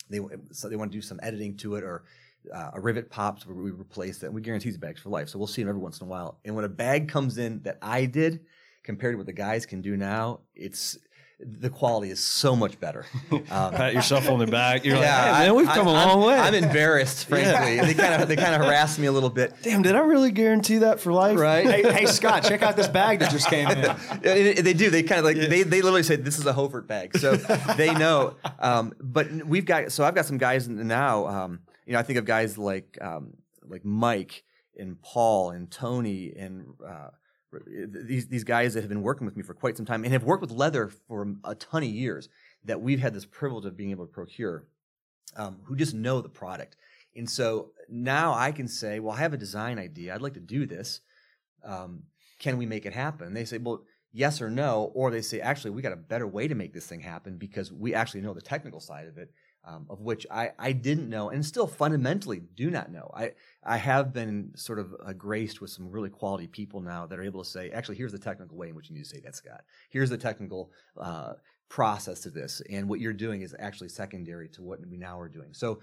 they 0.10 0.20
so 0.52 0.70
they 0.70 0.76
want 0.76 0.92
to 0.92 0.98
do 0.98 1.02
some 1.02 1.20
editing 1.22 1.56
to 1.58 1.76
it 1.76 1.84
or 1.84 2.06
uh, 2.54 2.72
a 2.74 2.80
rivet 2.80 3.10
pops 3.10 3.46
where 3.46 3.56
we 3.56 3.72
replace 3.72 4.20
that. 4.20 4.28
And 4.28 4.36
we 4.36 4.42
guarantee 4.42 4.70
these 4.70 4.78
bags 4.78 5.02
for 5.02 5.10
life, 5.10 5.30
so 5.30 5.38
we'll 5.38 5.48
see 5.48 5.62
them 5.62 5.70
every 5.70 5.82
once 5.82 6.02
in 6.02 6.08
a 6.08 6.10
while. 6.10 6.40
And 6.46 6.56
when 6.56 6.66
a 6.66 6.70
bag 6.70 7.10
comes 7.10 7.38
in 7.38 7.62
that 7.64 7.78
I 7.82 8.06
did 8.06 8.42
compared 8.84 9.14
to 9.14 9.18
what 9.18 9.26
the 9.26 9.34
guys 9.34 9.66
can 9.66 9.82
do 9.82 9.98
now, 9.98 10.42
it's 10.56 10.98
the 11.40 11.70
quality 11.70 12.10
is 12.10 12.20
so 12.20 12.56
much 12.56 12.80
better. 12.80 13.06
Um, 13.50 13.74
Pat 13.74 13.94
yourself 13.94 14.30
on 14.30 14.40
the 14.40 14.48
back. 14.48 14.84
You're 14.84 14.98
yeah, 14.98 15.32
like, 15.32 15.36
hey, 15.36 15.48
man, 15.48 15.56
we've 15.56 15.68
come 15.68 15.88
I, 15.88 15.92
a 15.92 15.94
long 15.94 16.22
I'm, 16.22 16.28
way. 16.28 16.36
I'm 16.36 16.54
embarrassed, 16.54 17.26
frankly. 17.30 17.76
Yeah. 17.76 17.86
They 17.86 17.94
kind 17.94 18.22
of 18.22 18.28
they 18.28 18.36
kind 18.36 18.54
of 18.56 18.62
harassed 18.62 19.00
me 19.00 19.08
a 19.08 19.12
little 19.12 19.30
bit. 19.30 19.54
Damn, 19.62 19.82
did 19.84 19.96
I 19.96 20.00
really 20.00 20.32
guarantee 20.32 20.80
that 20.80 21.00
for 21.00 21.14
life? 21.14 21.38
Right? 21.38 21.66
hey, 21.66 21.94
hey, 21.94 22.06
Scott, 22.08 22.44
check 22.44 22.62
out 22.62 22.76
this 22.76 22.88
bag 22.88 23.20
that 23.20 23.32
just 23.32 23.48
came 23.48 23.70
in. 23.70 23.82
they 24.22 24.74
do. 24.74 24.90
They 24.90 25.04
kind 25.04 25.20
of 25.20 25.26
like 25.26 25.38
yeah. 25.38 25.48
they 25.48 25.64
they 25.64 25.82
literally 25.82 26.04
say 26.04 26.16
this 26.18 26.40
is 26.40 26.46
a 26.46 26.54
Hofert 26.54 26.88
bag, 26.88 27.18
so 27.18 27.36
they 27.78 27.94
know. 27.94 28.36
Um, 28.60 28.94
but 29.00 29.32
we've 29.46 29.66
got 29.66 29.92
so 29.92 30.04
I've 30.04 30.16
got 30.16 30.26
some 30.26 30.38
guys 30.38 30.68
now. 30.68 31.28
Um, 31.28 31.60
you 31.86 31.94
know, 31.94 32.00
I 32.00 32.04
think 32.04 32.20
of 32.20 32.26
guys 32.26 32.58
like 32.58 32.98
um, 33.02 33.34
like 33.66 33.86
Mike 33.86 34.44
and 34.78 35.02
Paul 35.02 35.52
and 35.52 35.72
Tony 35.72 36.34
and. 36.38 36.66
Uh, 36.86 37.10
these 37.52 38.28
these 38.28 38.44
guys 38.44 38.74
that 38.74 38.82
have 38.82 38.90
been 38.90 39.02
working 39.02 39.26
with 39.26 39.38
me 39.38 39.44
for 39.44 39.54
quite 39.54 39.78
some 39.78 39.86
time 39.86 40.04
and 40.04 40.14
have 40.14 40.24
worked 40.24 40.42
with 40.42 40.52
leather 40.52 40.90
for 40.90 41.36
a 41.44 41.56
ton 41.56 41.84
of 41.84 41.90
years 41.90 42.30
that 42.66 42.82
we've 42.82 43.00
had 43.00 43.14
this 43.14 43.26
privilege 43.26 43.66
of 43.66 43.78
being 43.78 43.92
able 43.92 44.06
to 44.06 44.12
procure, 44.12 44.68
um, 45.36 45.60
who 45.64 45.76
just 45.76 45.94
know 45.94 46.22
the 46.22 46.30
product. 46.30 46.76
And 47.16 47.30
so 47.30 47.72
now 47.90 48.34
I 48.34 48.52
can 48.52 48.68
say, 48.68 49.00
well, 49.00 49.16
I 49.16 49.20
have 49.20 49.34
a 49.34 49.38
design 49.38 49.80
idea. 49.80 50.14
I'd 50.14 50.22
like 50.22 50.36
to 50.36 50.40
do 50.40 50.66
this. 50.66 51.02
Um, 51.64 52.04
can 52.40 52.58
we 52.58 52.66
make 52.66 52.86
it 52.86 52.94
happen? 52.94 53.34
They 53.34 53.46
say, 53.46 53.58
well, 53.58 53.84
yes 54.12 54.42
or 54.42 54.50
no. 54.50 54.92
Or 54.94 55.10
they 55.10 55.22
say, 55.22 55.40
actually, 55.40 55.72
we 55.72 55.82
got 55.82 55.94
a 55.94 55.98
better 55.98 56.28
way 56.28 56.48
to 56.48 56.56
make 56.56 56.74
this 56.74 56.86
thing 56.86 57.00
happen 57.00 57.38
because 57.38 57.72
we 57.72 57.96
actually 57.96 58.22
know 58.22 58.34
the 58.34 58.42
technical 58.42 58.80
side 58.80 59.08
of 59.08 59.18
it 59.18 59.32
um, 59.68 59.86
of 59.90 60.00
which 60.00 60.26
I, 60.32 60.52
I 60.58 60.72
didn't 60.72 61.10
know 61.10 61.30
and 61.30 61.46
still 61.46 61.68
fundamentally 61.68 62.42
do 62.56 62.72
not 62.72 62.90
know. 62.90 63.12
I, 63.14 63.34
I 63.64 63.76
have 63.78 64.14
been 64.14 64.52
sort 64.56 64.80
of 64.80 64.96
uh, 65.06 65.12
graced 65.12 65.60
with 65.60 65.70
some 65.70 65.92
really 65.92 66.10
quality 66.10 66.48
people 66.48 66.80
now 66.80 67.06
that 67.06 67.20
are 67.20 67.24
able 67.24 67.44
to 67.44 67.50
say, 67.50 67.70
actually, 67.72 67.98
here's 67.98 68.14
the 68.14 68.18
technical 68.18 68.58
way 68.58 68.70
in 68.70 68.76
which 68.76 68.90
you 68.90 68.96
need 68.96 69.04
to 69.04 69.10
say 69.10 69.20
that, 69.20 69.36
Scott. 69.36 69.62
Here's 69.90 70.10
the 70.10 70.18
technical 70.18 70.72
uh, 71.00 71.34
process 71.68 72.22
to 72.22 72.30
this. 72.30 72.62
And 72.70 72.88
what 72.88 73.02
you're 73.02 73.12
doing 73.12 73.42
is 73.42 73.54
actually 73.60 73.90
secondary 73.90 74.48
to 74.50 74.64
what 74.64 74.80
we 74.88 74.98
now 74.98 75.20
are 75.20 75.30
doing. 75.30 75.54
So, 75.54 75.80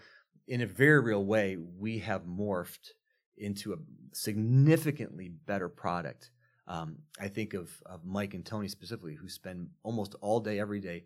in 0.46 0.60
a 0.60 0.66
very 0.66 1.00
real 1.00 1.24
way, 1.24 1.56
we 1.56 1.98
have 2.00 2.24
morphed 2.24 2.90
into 3.38 3.72
a 3.72 3.76
significantly 4.12 5.30
better 5.46 5.70
product. 5.70 6.30
Um, 6.68 6.96
I 7.18 7.28
think 7.28 7.54
of, 7.54 7.70
of 7.86 8.04
Mike 8.04 8.34
and 8.34 8.44
Tony 8.44 8.68
specifically, 8.68 9.14
who 9.14 9.28
spend 9.28 9.68
almost 9.82 10.14
all 10.20 10.40
day, 10.40 10.58
every 10.60 10.80
day, 10.80 11.04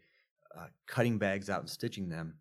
uh, 0.57 0.67
cutting 0.87 1.19
bags 1.19 1.49
out 1.49 1.61
and 1.61 1.71
stitching 1.71 2.09
them 2.09 2.35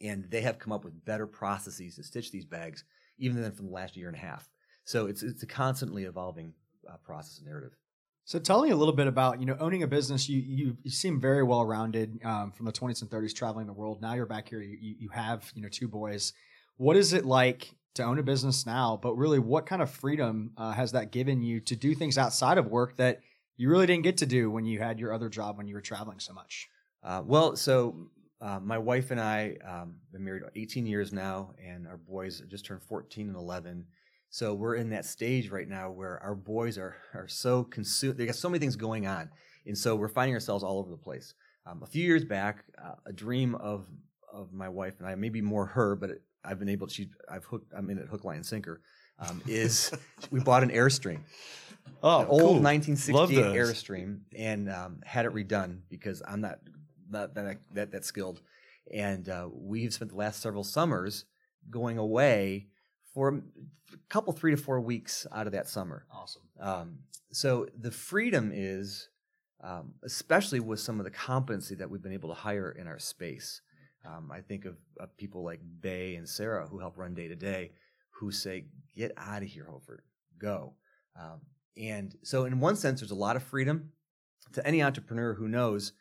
and 0.00 0.30
they 0.30 0.42
have 0.42 0.58
come 0.58 0.72
up 0.72 0.84
with 0.84 1.04
better 1.04 1.26
processes 1.26 1.96
to 1.96 2.02
stitch 2.02 2.30
these 2.30 2.44
bags 2.44 2.84
even 3.18 3.40
than 3.40 3.52
from 3.52 3.66
the 3.66 3.72
last 3.72 3.96
year 3.96 4.08
and 4.08 4.16
a 4.16 4.20
half. 4.20 4.48
So 4.84 5.06
it's 5.06 5.22
it's 5.22 5.42
a 5.42 5.46
constantly 5.46 6.04
evolving 6.04 6.52
uh, 6.88 6.96
process 6.98 7.38
and 7.38 7.46
narrative. 7.46 7.76
So 8.24 8.40
tell 8.40 8.62
me 8.62 8.70
a 8.70 8.76
little 8.76 8.94
bit 8.94 9.06
about 9.06 9.40
you 9.40 9.46
know 9.46 9.56
owning 9.60 9.82
a 9.82 9.86
business. 9.86 10.28
You 10.28 10.40
you, 10.40 10.76
you 10.82 10.90
seem 10.90 11.20
very 11.20 11.42
well 11.42 11.64
rounded 11.64 12.20
um, 12.24 12.52
from 12.52 12.66
the 12.66 12.72
20s 12.72 13.02
and 13.02 13.10
30s, 13.10 13.34
traveling 13.34 13.66
the 13.66 13.72
world. 13.72 14.02
Now 14.02 14.14
you're 14.14 14.26
back 14.26 14.48
here. 14.48 14.60
You, 14.60 14.96
you 14.98 15.08
have 15.10 15.50
you 15.54 15.62
know 15.62 15.68
two 15.68 15.88
boys. 15.88 16.32
What 16.76 16.96
is 16.96 17.12
it 17.12 17.24
like 17.24 17.74
to 17.94 18.02
own 18.02 18.18
a 18.18 18.22
business 18.22 18.66
now? 18.66 18.98
But 19.00 19.14
really, 19.14 19.38
what 19.38 19.66
kind 19.66 19.80
of 19.80 19.90
freedom 19.90 20.52
uh, 20.56 20.72
has 20.72 20.92
that 20.92 21.10
given 21.10 21.42
you 21.42 21.60
to 21.60 21.76
do 21.76 21.94
things 21.94 22.18
outside 22.18 22.58
of 22.58 22.66
work 22.66 22.96
that 22.96 23.20
you 23.56 23.70
really 23.70 23.86
didn't 23.86 24.04
get 24.04 24.18
to 24.18 24.26
do 24.26 24.50
when 24.50 24.66
you 24.66 24.78
had 24.80 25.00
your 25.00 25.12
other 25.12 25.28
job 25.28 25.56
when 25.56 25.66
you 25.66 25.74
were 25.74 25.80
traveling 25.80 26.20
so 26.20 26.32
much? 26.32 26.68
Uh, 27.02 27.22
well, 27.24 27.54
so 27.54 28.08
uh, 28.40 28.60
my 28.60 28.78
wife 28.78 29.10
and 29.10 29.20
I 29.20 29.56
um, 29.66 29.96
been 30.12 30.24
married 30.24 30.42
18 30.54 30.86
years 30.86 31.12
now, 31.12 31.54
and 31.64 31.86
our 31.86 31.96
boys 31.96 32.42
just 32.48 32.64
turned 32.66 32.82
14 32.82 33.28
and 33.28 33.36
11. 33.36 33.86
So 34.28 34.52
we're 34.54 34.74
in 34.74 34.90
that 34.90 35.04
stage 35.04 35.50
right 35.50 35.68
now 35.68 35.90
where 35.90 36.18
our 36.22 36.34
boys 36.34 36.76
are 36.78 36.96
are 37.14 37.28
so 37.28 37.64
consumed. 37.64 38.18
They 38.18 38.26
got 38.26 38.34
so 38.34 38.48
many 38.48 38.58
things 38.58 38.76
going 38.76 39.06
on, 39.06 39.30
and 39.64 39.76
so 39.78 39.96
we're 39.96 40.08
finding 40.08 40.34
ourselves 40.34 40.62
all 40.64 40.78
over 40.78 40.90
the 40.90 40.96
place. 40.96 41.34
Um, 41.64 41.82
a 41.82 41.86
few 41.86 42.04
years 42.04 42.24
back, 42.24 42.64
uh, 42.82 42.94
a 43.06 43.12
dream 43.12 43.54
of 43.54 43.86
of 44.32 44.52
my 44.52 44.68
wife 44.68 44.94
and 44.98 45.08
I, 45.08 45.14
maybe 45.14 45.40
more 45.40 45.64
her, 45.66 45.96
but 45.96 46.10
I've 46.44 46.58
been 46.58 46.68
able 46.68 46.86
to. 46.88 46.92
She, 46.94 47.08
I've 47.30 47.44
hooked. 47.44 47.72
I'm 47.74 47.88
in 47.88 47.98
it 47.98 48.08
hook, 48.08 48.24
line, 48.24 48.42
sinker. 48.44 48.82
um, 49.18 49.40
is 49.46 49.90
we 50.30 50.40
bought 50.40 50.62
an 50.62 50.70
Airstream, 50.70 51.20
Oh, 52.02 52.20
an 52.20 52.26
old 52.26 52.40
cool. 52.40 52.60
1968 52.60 53.44
Airstream, 53.54 54.18
and 54.36 54.68
um, 54.70 55.00
had 55.04 55.24
it 55.24 55.32
redone 55.32 55.78
because 55.88 56.20
I'm 56.26 56.40
not 56.42 56.58
not 57.10 57.34
that 57.34 57.58
that, 57.72 57.92
that 57.92 58.04
skilled. 58.04 58.42
And 58.92 59.28
uh, 59.28 59.48
we've 59.52 59.92
spent 59.92 60.12
the 60.12 60.16
last 60.16 60.40
several 60.40 60.64
summers 60.64 61.24
going 61.70 61.98
away 61.98 62.68
for 63.12 63.28
a 63.28 63.42
couple, 64.08 64.32
three 64.32 64.52
to 64.52 64.56
four 64.56 64.80
weeks 64.80 65.26
out 65.32 65.46
of 65.46 65.52
that 65.52 65.68
summer. 65.68 66.06
Awesome. 66.12 66.42
Um, 66.60 66.98
so 67.32 67.66
the 67.76 67.90
freedom 67.90 68.52
is, 68.54 69.08
um, 69.62 69.94
especially 70.04 70.60
with 70.60 70.80
some 70.80 71.00
of 71.00 71.04
the 71.04 71.10
competency 71.10 71.74
that 71.76 71.90
we've 71.90 72.02
been 72.02 72.12
able 72.12 72.28
to 72.28 72.34
hire 72.34 72.70
in 72.70 72.86
our 72.86 72.98
space. 72.98 73.62
Um, 74.06 74.30
I 74.30 74.40
think 74.40 74.66
of, 74.66 74.76
of 75.00 75.16
people 75.16 75.42
like 75.42 75.60
Bay 75.80 76.14
and 76.14 76.28
Sarah 76.28 76.66
who 76.68 76.78
help 76.78 76.96
run 76.96 77.14
day 77.14 77.26
to 77.26 77.34
day, 77.34 77.72
who 78.10 78.30
say, 78.30 78.66
"Get 78.94 79.12
out 79.16 79.42
of 79.42 79.48
here, 79.48 79.66
Hofert, 79.68 80.04
go." 80.38 80.74
Um, 81.18 81.40
and 81.76 82.14
so, 82.22 82.44
in 82.44 82.60
one 82.60 82.76
sense, 82.76 83.00
there's 83.00 83.10
a 83.10 83.16
lot 83.16 83.34
of 83.34 83.42
freedom 83.42 83.90
to 84.52 84.64
any 84.66 84.82
entrepreneur 84.82 85.34
who 85.34 85.48
knows 85.48 85.92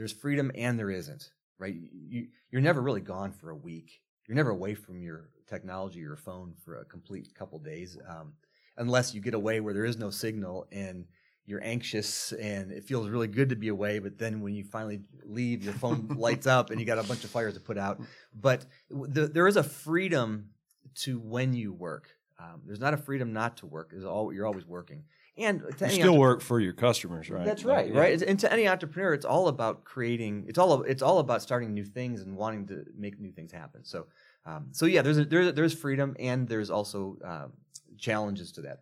there's 0.00 0.12
freedom 0.14 0.50
and 0.54 0.78
there 0.78 0.90
isn't. 0.90 1.28
Right? 1.58 1.74
You, 2.08 2.28
you're 2.50 2.62
never 2.62 2.80
really 2.80 3.02
gone 3.02 3.32
for 3.32 3.50
a 3.50 3.54
week. 3.54 4.00
You're 4.26 4.34
never 4.34 4.48
away 4.48 4.74
from 4.74 5.02
your 5.02 5.28
technology, 5.46 5.98
your 5.98 6.16
phone 6.16 6.54
for 6.64 6.76
a 6.76 6.86
complete 6.86 7.34
couple 7.34 7.58
days. 7.58 7.98
Um, 8.08 8.32
unless 8.78 9.14
you 9.14 9.20
get 9.20 9.34
away 9.34 9.60
where 9.60 9.74
there 9.74 9.84
is 9.84 9.98
no 9.98 10.08
signal 10.08 10.66
and 10.72 11.04
you're 11.44 11.62
anxious 11.62 12.32
and 12.32 12.72
it 12.72 12.84
feels 12.84 13.10
really 13.10 13.26
good 13.26 13.50
to 13.50 13.56
be 13.56 13.68
away 13.68 13.98
but 13.98 14.16
then 14.16 14.40
when 14.40 14.54
you 14.54 14.62
finally 14.62 15.00
leave 15.24 15.62
your 15.64 15.74
phone 15.74 16.06
lights 16.16 16.46
up 16.46 16.70
and 16.70 16.78
you 16.78 16.86
got 16.86 16.98
a 16.98 17.02
bunch 17.02 17.24
of 17.24 17.30
fires 17.30 17.54
to 17.54 17.60
put 17.60 17.76
out 17.76 18.00
but 18.32 18.64
the, 18.88 19.26
there 19.26 19.48
is 19.48 19.56
a 19.56 19.62
freedom 19.62 20.48
to 20.94 21.18
when 21.18 21.52
you 21.52 21.72
work 21.72 22.08
um, 22.38 22.60
there's 22.64 22.78
not 22.78 22.94
a 22.94 22.96
freedom 22.96 23.32
not 23.32 23.56
to 23.56 23.66
work 23.66 23.92
all, 24.06 24.32
you're 24.32 24.46
always 24.46 24.64
working 24.64 25.02
and 25.40 25.60
to 25.60 25.84
You 25.84 25.86
any 25.86 25.94
still 25.94 26.18
work 26.18 26.40
for 26.40 26.60
your 26.60 26.72
customers, 26.72 27.30
right? 27.30 27.44
that's 27.44 27.64
Like, 27.64 27.76
right, 27.76 27.92
yeah. 27.92 28.00
right. 28.00 28.22
And 28.22 28.38
to 28.40 28.52
any 28.52 28.68
entrepreneur, 28.68 29.12
it's 29.14 29.24
all 29.24 29.48
about 29.48 29.84
creating. 29.84 30.44
It's 30.48 30.58
all 30.58 30.82
it's 30.82 31.02
all 31.02 31.18
about 31.18 31.42
starting 31.42 31.74
new 31.74 31.84
things 31.84 32.22
and 32.22 32.36
wanting 32.36 32.66
to 32.68 32.84
make 32.96 33.18
new 33.20 33.32
things 33.32 33.52
happen. 33.52 33.84
So, 33.84 34.06
um, 34.46 34.68
so 34.72 34.86
yeah, 34.86 35.02
there's 35.02 35.18
a, 35.18 35.24
there's 35.24 35.52
there's 35.54 35.74
freedom 35.74 36.16
and 36.18 36.48
there's 36.48 36.70
also 36.70 37.16
um, 37.24 37.52
challenges 37.98 38.52
to 38.52 38.62
that. 38.62 38.80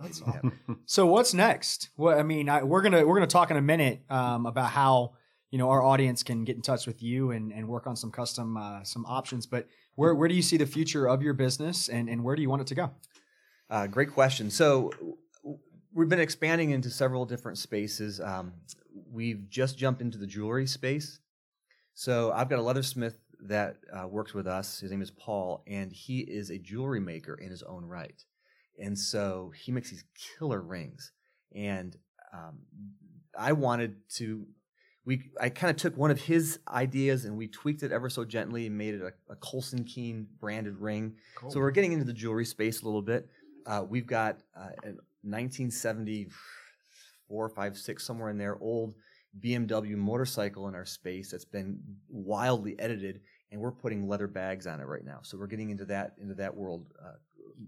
That's 0.00 0.22
So 0.86 1.06
what's 1.06 1.34
next? 1.34 1.90
Well, 1.96 2.18
I 2.18 2.22
mean, 2.22 2.48
I, 2.48 2.62
we're 2.62 2.82
gonna 2.82 3.06
we're 3.06 3.16
gonna 3.16 3.26
talk 3.26 3.50
in 3.50 3.56
a 3.56 3.62
minute 3.62 4.02
um, 4.08 4.46
about 4.46 4.70
how 4.70 5.12
you 5.50 5.58
know 5.58 5.68
our 5.70 5.82
audience 5.82 6.22
can 6.22 6.44
get 6.44 6.56
in 6.56 6.62
touch 6.62 6.86
with 6.86 7.02
you 7.02 7.30
and, 7.32 7.52
and 7.52 7.68
work 7.68 7.86
on 7.86 7.96
some 7.96 8.10
custom 8.10 8.56
uh, 8.56 8.82
some 8.84 9.04
options. 9.06 9.46
But 9.46 9.68
where 9.96 10.14
where 10.14 10.28
do 10.28 10.34
you 10.34 10.42
see 10.42 10.56
the 10.56 10.66
future 10.66 11.06
of 11.06 11.22
your 11.22 11.34
business 11.34 11.88
and 11.88 12.08
and 12.08 12.24
where 12.24 12.34
do 12.36 12.42
you 12.42 12.48
want 12.48 12.62
it 12.62 12.68
to 12.68 12.74
go? 12.74 12.90
Uh, 13.68 13.86
great 13.86 14.10
question. 14.12 14.50
So 14.50 14.90
w- 14.96 15.16
we've 15.94 16.08
been 16.08 16.20
expanding 16.20 16.70
into 16.70 16.90
several 16.90 17.24
different 17.24 17.58
spaces. 17.58 18.20
Um, 18.20 18.52
we've 19.10 19.48
just 19.48 19.78
jumped 19.78 20.00
into 20.00 20.18
the 20.18 20.26
jewelry 20.26 20.66
space. 20.66 21.18
So 21.94 22.32
I've 22.32 22.48
got 22.48 22.58
a 22.58 22.62
leathersmith 22.62 23.16
that 23.46 23.76
uh, 23.92 24.06
works 24.06 24.34
with 24.34 24.46
us. 24.46 24.80
His 24.80 24.90
name 24.90 25.02
is 25.02 25.10
Paul, 25.10 25.62
and 25.66 25.92
he 25.92 26.20
is 26.20 26.50
a 26.50 26.58
jewelry 26.58 27.00
maker 27.00 27.34
in 27.34 27.50
his 27.50 27.62
own 27.62 27.84
right. 27.84 28.24
And 28.78 28.98
so 28.98 29.52
he 29.56 29.72
makes 29.72 29.90
these 29.90 30.04
killer 30.38 30.60
rings. 30.60 31.12
And 31.54 31.96
um, 32.32 32.60
I 33.36 33.52
wanted 33.52 33.96
to. 34.16 34.46
We, 35.06 35.30
I 35.40 35.48
kind 35.48 35.70
of 35.70 35.76
took 35.76 35.96
one 35.96 36.10
of 36.10 36.20
his 36.20 36.60
ideas 36.68 37.24
and 37.24 37.36
we 37.36 37.48
tweaked 37.48 37.82
it 37.82 37.90
ever 37.90 38.10
so 38.10 38.24
gently 38.24 38.66
and 38.66 38.76
made 38.76 38.94
it 38.94 39.00
a, 39.00 39.32
a 39.32 39.36
Colsen 39.36 39.82
Keane 39.82 40.26
branded 40.38 40.76
ring. 40.76 41.14
So 41.48 41.58
we're 41.58 41.70
getting 41.70 41.92
into 41.92 42.04
the 42.04 42.12
jewelry 42.12 42.44
space 42.44 42.82
a 42.82 42.84
little 42.84 43.02
bit. 43.02 43.26
Uh, 43.66 43.82
we've 43.88 44.06
got 44.06 44.38
uh, 44.54 44.68
a 44.84 44.92
1974, 45.22 47.48
5, 47.48 47.78
6, 47.78 48.04
somewhere 48.06 48.30
in 48.30 48.38
there, 48.38 48.56
old 48.60 48.94
BMW 49.38 49.96
motorcycle 49.96 50.66
in 50.68 50.74
our 50.74 50.84
space 50.84 51.30
that's 51.30 51.44
been 51.44 51.78
wildly 52.08 52.74
edited, 52.78 53.20
and 53.52 53.60
we're 53.60 53.70
putting 53.70 54.08
leather 54.08 54.26
bags 54.26 54.66
on 54.66 54.80
it 54.80 54.84
right 54.84 55.04
now. 55.04 55.20
So 55.22 55.38
we're 55.38 55.46
getting 55.46 55.70
into 55.70 55.84
that 55.86 56.14
into 56.20 56.34
that 56.34 56.54
world 56.56 56.86
uh, 57.00 57.12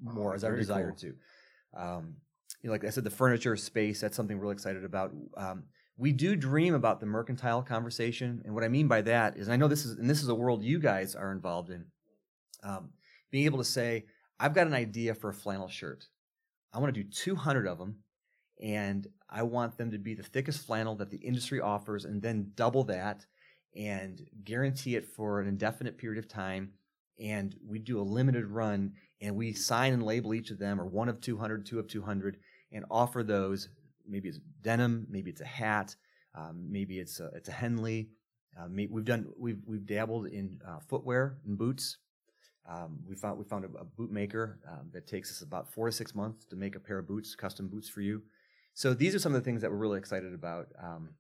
more 0.03 0.33
Oh, 0.33 0.35
as 0.35 0.43
our 0.45 0.57
desire 0.57 0.89
cool. 0.91 0.97
to. 0.97 1.15
Um, 1.81 2.15
you 2.63 2.69
know, 2.69 2.73
like 2.73 2.85
I 2.85 2.91
said, 2.91 3.05
the 3.05 3.11
furniture 3.11 3.57
space 3.57 4.01
that's 4.01 4.17
something 4.17 4.37
we're 4.37 4.43
really 4.43 4.55
excited 4.55 4.85
about. 4.85 5.13
Um, 5.37 5.65
we 5.97 6.13
do 6.13 6.35
dream 6.37 6.75
about 6.75 7.01
the 7.01 7.07
mercantile 7.07 7.63
conversation, 7.63 8.43
and 8.45 8.55
what 8.55 8.65
I 8.65 8.69
mean 8.69 8.89
by 8.89 9.03
that 9.03 9.37
is, 9.37 9.49
I 9.49 9.57
know 9.57 9.69
this 9.69 9.85
is 9.85 9.99
and 9.99 10.11
this 10.11 10.23
is 10.23 10.29
a 10.29 10.35
world 10.35 10.65
you 10.65 10.79
guys 10.81 11.15
are 11.15 11.31
involved 11.33 11.71
in. 11.71 11.85
Um, 12.65 12.91
being 13.31 13.45
able 13.47 13.59
to 13.59 13.65
say, 13.65 14.05
I've 14.41 14.55
got 14.55 14.67
an 14.67 14.75
idea 14.75 15.15
for 15.15 15.31
a 15.31 15.35
flannel 15.35 15.69
shirt. 15.69 16.07
I 16.73 16.79
want 16.79 16.95
to 16.95 17.03
do 17.03 17.09
200 17.09 17.67
of 17.67 17.79
them, 17.79 17.97
and 18.63 19.07
I 19.29 19.43
want 19.43 19.77
them 19.77 19.91
to 19.91 19.99
be 19.99 20.15
the 20.15 20.23
thickest 20.23 20.67
flannel 20.67 20.97
that 20.97 21.11
the 21.11 21.19
industry 21.19 21.61
offers, 21.61 22.05
and 22.05 22.23
then 22.23 22.53
double 22.55 22.85
that 22.85 23.27
and 23.75 24.21
guarantee 24.45 24.97
it 24.97 25.07
for 25.07 25.41
an 25.41 25.49
indefinite 25.49 25.99
period 25.99 26.23
of 26.23 26.29
time. 26.29 26.73
And 27.19 27.55
we 27.67 27.79
do 27.79 28.01
a 28.01 28.03
limited 28.03 28.47
run, 28.47 28.93
and 29.21 29.37
we 29.37 29.53
sign 29.53 29.93
and 29.93 30.03
label 30.03 30.35
each 30.35 30.51
of 30.51 30.59
them, 30.59 30.81
or 30.81 30.87
one 30.87 31.09
of 31.09 31.21
200, 31.21 31.67
two 31.67 31.79
of 31.79 31.89
200, 31.89 32.39
and 32.73 32.85
offer 32.91 33.23
those. 33.23 33.69
Maybe 34.07 34.29
it's 34.29 34.41
denim, 34.63 35.07
maybe 35.09 35.31
it's 35.31 35.41
a 35.41 35.47
hat, 35.47 35.95
um, 36.35 36.67
maybe 36.71 36.99
it's 36.99 37.21
a, 37.21 37.27
it's 37.35 37.49
a 37.49 37.53
Henley. 37.53 38.09
Uh, 38.59 38.67
we've 38.91 39.05
done 39.05 39.27
we've 39.39 39.63
we've 39.67 39.87
dabbled 39.87 40.27
in 40.27 40.59
uh, 40.67 40.79
footwear 40.89 41.39
and 41.47 41.57
boots. 41.57 41.99
Um, 42.69 43.01
we 43.09 43.17
found 43.17 43.39
we 43.39 43.45
found 43.45 43.65
a, 43.65 43.69
a 43.79 43.85
boot 43.85 44.11
maker 44.11 44.59
um, 44.71 44.89
that 44.93 45.07
takes 45.07 45.31
us 45.31 45.43
about 45.43 45.73
four 45.73 45.87
to 45.87 45.93
six 45.93 46.15
months 46.15 46.45
to 46.47 46.57
make 46.57 46.77
a 46.77 46.81
pair 46.81 46.99
of 46.99 47.09
boots, 47.09 47.35
custom 47.35 47.69
boots 47.69 47.89
for 47.89 48.01
you. 48.01 48.23
So 48.75 48.95
these 48.95 49.15
are 49.15 49.19
some 49.19 49.35
of 49.35 49.43
the 49.43 49.45
things 49.45 49.63
that 49.63 49.71
we're 49.71 49.79
really 49.79 49.99
excited 49.99 50.33
about. 50.33 50.69
Um, 50.83 51.11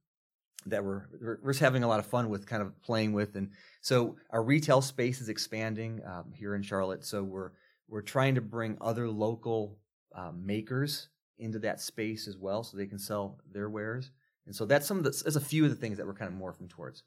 that 0.66 0.84
we're 0.84 1.06
we're 1.20 1.38
we're 1.42 1.50
just 1.52 1.60
having 1.60 1.82
a 1.82 1.88
lot 1.88 1.98
of 1.98 2.06
fun 2.06 2.28
with, 2.28 2.46
kind 2.46 2.62
of 2.62 2.80
playing 2.82 3.12
with, 3.12 3.34
and 3.34 3.50
so 3.80 4.16
our 4.30 4.42
retail 4.42 4.80
space 4.80 5.20
is 5.20 5.28
expanding 5.28 6.00
um, 6.06 6.32
here 6.32 6.54
in 6.54 6.62
Charlotte. 6.62 7.04
So 7.04 7.24
we're 7.24 7.50
we're 7.88 8.02
trying 8.02 8.36
to 8.36 8.40
bring 8.40 8.78
other 8.80 9.08
local 9.08 9.78
um, 10.14 10.46
makers 10.46 11.08
into 11.38 11.58
that 11.58 11.80
space 11.80 12.28
as 12.28 12.36
well, 12.36 12.62
so 12.62 12.76
they 12.76 12.86
can 12.86 12.98
sell 13.00 13.38
their 13.52 13.68
wares. 13.68 14.12
And 14.46 14.54
so 14.54 14.64
that's 14.64 14.86
some 14.86 14.98
of 14.98 15.04
the 15.04 15.10
that's 15.10 15.34
a 15.36 15.40
few 15.40 15.64
of 15.64 15.70
the 15.70 15.76
things 15.76 15.96
that 15.98 16.06
we're 16.06 16.14
kind 16.14 16.32
of 16.32 16.38
morphing 16.38 16.68
towards. 16.68 17.02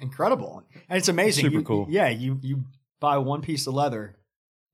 Incredible, 0.00 0.64
and 0.88 0.96
it's 0.96 1.08
amazing. 1.08 1.44
Super 1.44 1.58
You- 1.58 1.64
cool. 1.64 1.86
Yeah, 1.90 2.08
you 2.08 2.38
you 2.42 2.64
buy 3.00 3.18
one 3.18 3.40
piece 3.42 3.66
of 3.66 3.74
leather, 3.74 4.16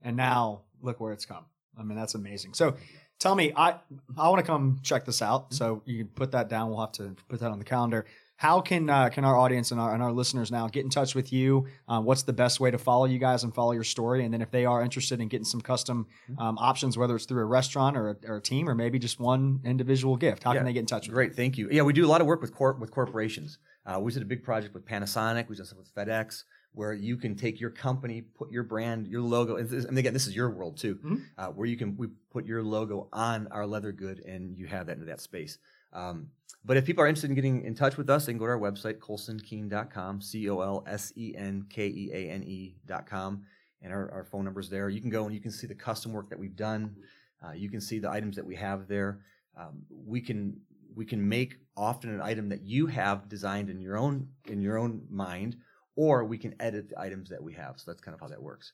and 0.02 0.16
now 0.16 0.62
look 0.82 1.00
where 1.00 1.12
it's 1.12 1.26
come. 1.26 1.44
I 1.78 1.82
mean, 1.82 1.96
that's 1.96 2.14
amazing. 2.14 2.54
So, 2.54 2.76
tell 3.18 3.34
me, 3.34 3.52
I 3.56 3.76
I 4.16 4.28
want 4.28 4.40
to 4.40 4.46
come 4.46 4.78
check 4.82 5.04
this 5.04 5.22
out. 5.22 5.52
So 5.54 5.82
you 5.87 5.98
can 5.98 6.08
put 6.08 6.32
that 6.32 6.48
down. 6.48 6.70
We'll 6.70 6.80
have 6.80 6.92
to 6.92 7.16
put 7.28 7.40
that 7.40 7.50
on 7.50 7.58
the 7.58 7.64
calendar. 7.64 8.06
How 8.37 8.60
can 8.60 8.90
uh, 8.90 9.08
can 9.10 9.24
our 9.24 9.37
audience 9.37 9.70
and 9.70 9.80
our 9.80 9.94
and 9.94 10.02
our 10.02 10.12
listeners 10.12 10.50
now 10.50 10.66
get 10.68 10.84
in 10.84 10.90
touch 10.90 11.14
with 11.14 11.32
you? 11.32 11.66
Uh, 11.88 12.00
what's 12.00 12.22
the 12.24 12.32
best 12.32 12.58
way 12.60 12.70
to 12.70 12.78
follow 12.78 13.04
you 13.06 13.18
guys 13.18 13.44
and 13.44 13.54
follow 13.54 13.72
your 13.72 13.84
story? 13.84 14.24
And 14.24 14.34
then 14.34 14.42
if 14.42 14.50
they 14.50 14.64
are 14.66 14.82
interested 14.82 15.20
in 15.20 15.28
getting 15.28 15.44
some 15.44 15.60
custom 15.60 16.06
um, 16.38 16.58
options, 16.58 16.98
whether 16.98 17.14
it's 17.14 17.26
through 17.26 17.42
a 17.42 17.46
restaurant 17.46 17.96
or 17.96 18.10
a, 18.10 18.16
or 18.28 18.37
a 18.37 18.40
team 18.42 18.68
or 18.68 18.74
maybe 18.74 18.98
just 18.98 19.20
one 19.20 19.60
individual 19.64 20.16
gift, 20.16 20.42
how 20.42 20.52
Yeah. 20.52 20.58
can 20.58 20.66
they 20.66 20.72
get 20.72 20.80
in 20.80 20.87
touch 20.87 21.02
with 21.02 21.10
you? 21.10 21.14
Great, 21.14 21.37
thank 21.37 21.56
you. 21.56 21.68
Yeah, 21.70 21.82
we 21.82 21.92
do 21.92 22.04
a 22.04 22.08
lot 22.08 22.20
of 22.20 22.26
work 22.26 22.40
with 22.42 22.52
corp 22.52 22.80
with 22.80 22.90
corporations. 22.90 23.58
Uh, 23.87 24.00
we 24.00 24.10
did 24.12 24.22
a 24.22 24.26
big 24.26 24.42
project 24.42 24.74
with 24.74 24.84
Panasonic. 24.84 25.48
We 25.48 25.54
did 25.54 25.66
stuff 25.66 25.78
with 25.78 25.94
FedEx, 25.94 26.42
where 26.74 26.92
you 26.92 27.16
can 27.16 27.34
take 27.37 27.60
your 27.60 27.70
company, 27.70 28.20
put 28.20 28.50
your 28.50 28.64
brand, 28.64 29.06
your 29.06 29.22
logo, 29.22 29.56
and, 29.56 29.68
this- 29.68 29.84
and 29.84 29.96
again, 29.96 30.12
this 30.12 30.26
is 30.26 30.34
your 30.34 30.50
world 30.50 30.76
too, 30.76 30.96
Mhm. 30.96 31.20
uh, 31.38 31.48
where 31.48 31.66
you 31.66 31.76
can 31.76 31.96
we 31.96 32.08
put 32.30 32.44
your 32.46 32.62
logo 32.62 33.08
on 33.12 33.46
our 33.48 33.66
leather 33.66 33.92
good, 33.92 34.18
and 34.20 34.56
you 34.58 34.66
have 34.66 34.87
that 34.87 34.94
into 34.94 35.06
that 35.06 35.20
space. 35.20 35.58
Um, 35.92 36.30
but 36.64 36.76
if 36.76 36.84
people 36.84 37.04
are 37.04 37.06
interested 37.06 37.30
in 37.30 37.37
getting 37.37 37.62
in 37.62 37.74
touch 37.74 37.96
with 37.96 38.10
us, 38.10 38.26
they 38.26 38.32
can 38.32 38.38
go 38.38 38.46
to 38.46 38.52
our 38.52 38.58
website, 38.58 38.98
colsenkeane.com, 38.98 40.20
C 40.20 40.48
O 40.50 40.60
L 40.60 40.82
S 40.87 41.12
E 41.16 41.34
N 41.37 41.66
K 41.68 41.87
E 41.87 42.10
A 42.12 42.30
N 42.30 42.42
E.com, 42.42 43.42
and 43.82 43.92
our, 43.92 44.10
our 44.10 44.24
phone 44.24 44.44
number's 44.44 44.68
there. 44.70 44.88
You 44.88 45.00
can 45.00 45.10
go 45.10 45.24
and 45.26 45.34
you 45.34 45.40
can 45.40 45.50
see 45.50 45.66
the 45.66 45.74
custom 45.74 46.12
work 46.12 46.28
that 46.30 46.38
we've 46.38 46.56
done. 46.56 46.96
Uh, 47.44 47.52
you 47.52 47.70
can 47.70 47.80
see 47.80 47.98
the 47.98 48.10
items 48.10 48.34
that 48.37 48.46
we 48.46 48.56
have 48.56 48.88
there. 48.88 49.20
Um, 49.56 49.84
we 49.90 50.20
can 50.20 50.60
we 50.96 51.04
can 51.04 51.28
make 51.28 51.56
often 51.76 52.10
an 52.10 52.20
item 52.20 52.48
that 52.48 52.62
you 52.62 52.87
have 52.87 53.28
designed 53.28 53.68
in 53.68 53.80
your 53.80 53.96
own 53.96 54.28
in 54.46 54.60
your 54.60 54.78
own 54.78 55.06
mind, 55.10 55.56
or 55.96 56.24
we 56.24 56.38
can 56.38 56.54
edit 56.61 56.88
the 56.90 57.00
items 57.00 57.30
that 57.30 57.42
we 57.42 57.52
have. 57.54 57.74
So 57.78 57.90
that's 57.90 58.02
kind 58.02 58.14
of 58.14 58.20
how 58.20 58.28
that 58.28 58.42
works. 58.42 58.72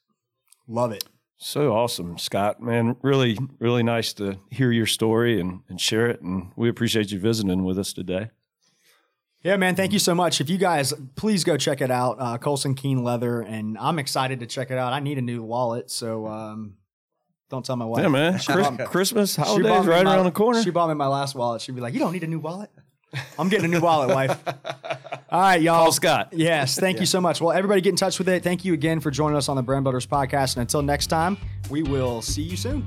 Love 0.69 0.93
it. 0.93 1.05
So 1.37 1.73
awesome, 1.75 2.19
Scott. 2.19 2.61
Man, 2.61 2.97
really, 3.03 3.39
really 3.59 3.83
nice 3.83 4.13
to 4.15 4.39
hear 4.51 4.71
your 4.71 4.87
story 4.87 5.41
and, 5.41 5.61
and 5.69 5.81
share 5.81 6.07
it. 6.09 6.21
And 6.21 6.53
we 6.55 6.69
appreciate 6.69 7.11
you 7.11 7.19
visiting 7.19 7.65
with 7.65 7.79
us 7.79 7.93
today. 7.95 8.31
Yeah, 9.43 9.57
man. 9.57 9.75
Thank 9.75 9.95
you 9.95 9.99
so 9.99 10.15
much. 10.15 10.43
If 10.43 10.51
you 10.51 10.59
guys 10.59 10.93
please 11.17 11.45
go 11.45 11.57
check 11.57 11.81
it 11.81 11.91
out, 11.91 12.17
uh, 12.21 12.37
Colsen 12.37 12.75
Keane 12.75 13.03
Leather, 13.03 13.41
and 13.41 13.79
I'm 13.79 13.99
excited 13.99 14.41
to 14.41 14.47
check 14.47 14.71
it 14.71 14.77
out. 14.77 14.93
I 14.93 15.01
need 15.01 15.17
a 15.17 15.23
new 15.23 15.43
wallet, 15.43 15.91
so 15.91 16.27
um, 16.27 16.75
don't 17.49 17.65
tell 17.65 17.77
my 17.77 17.87
wife. 17.87 18.03
Yeah, 18.03 18.09
man. 18.09 18.39
Chris- 18.39 18.89
Christmas 18.91 19.35
She 19.37 19.41
holidays 19.41 19.67
bought 19.67 19.85
me 19.87 19.91
right 19.93 20.05
my- 20.05 20.15
around 20.17 20.27
the 20.27 20.31
corner. 20.33 20.63
She 20.63 20.69
bought 20.69 20.89
me 20.91 20.95
my 20.95 21.07
last 21.07 21.35
wallet. 21.35 21.63
She'd 21.63 21.75
be 21.75 21.81
like, 21.81 21.95
"You 21.95 22.01
don't 22.01 22.13
need 22.13 22.23
a 22.23 22.27
new 22.27 22.39
wallet." 22.39 22.69
I'm 23.39 23.49
getting 23.49 23.67
a 23.67 23.69
new 23.69 23.81
wallet, 23.81 24.15
wife. 24.15 24.39
All 25.31 25.41
right, 25.41 25.61
y'all. 25.61 25.85
Paul 25.85 25.93
Scott. 25.93 26.29
Yes, 26.33 26.79
thank 26.79 26.97
yeah. 26.97 27.01
you 27.01 27.07
so 27.07 27.21
much. 27.21 27.41
Well, 27.41 27.53
everybody 27.53 27.81
get 27.81 27.91
in 27.91 27.97
touch 27.97 28.19
with 28.19 28.29
it. 28.29 28.43
Thank 28.43 28.65
you 28.65 28.73
again 28.75 29.01
for 29.01 29.11
joining 29.11 29.37
us 29.37 29.49
on 29.49 29.57
the 29.57 29.63
Brand 29.63 29.85
Builders 29.85 30.07
podcast. 30.07 30.57
And 30.57 30.63
until 30.63 30.83
next 30.83 31.07
time, 31.07 31.37
we 31.71 31.83
will 31.83 32.23
see 32.23 32.43
you 32.43 32.57
soon. 32.57 32.87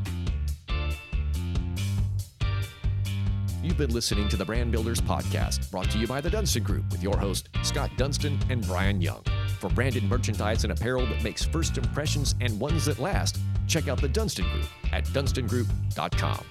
You've 3.63 3.77
been 3.77 3.93
listening 3.93 4.27
to 4.27 4.35
the 4.35 4.43
Brand 4.43 4.73
Builders 4.73 4.99
podcast, 4.99 5.71
brought 5.71 5.89
to 5.91 5.97
you 5.97 6.05
by 6.05 6.19
the 6.19 6.29
Dunston 6.29 6.63
Group 6.63 6.91
with 6.91 7.01
your 7.01 7.17
host, 7.17 7.47
Scott 7.63 7.91
Dunston 7.95 8.37
and 8.49 8.65
Brian 8.67 9.01
Young. 9.01 9.23
For 9.59 9.69
branded 9.69 10.03
merchandise 10.03 10.65
and 10.65 10.73
apparel 10.73 11.05
that 11.05 11.23
makes 11.23 11.45
first 11.45 11.77
impressions 11.77 12.35
and 12.41 12.59
ones 12.59 12.85
that 12.85 12.99
last, 12.99 13.39
check 13.65 13.87
out 13.87 14.01
the 14.01 14.09
Dunston 14.09 14.49
Group 14.49 14.65
at 14.91 15.05
dunstongroup.com. 15.05 16.45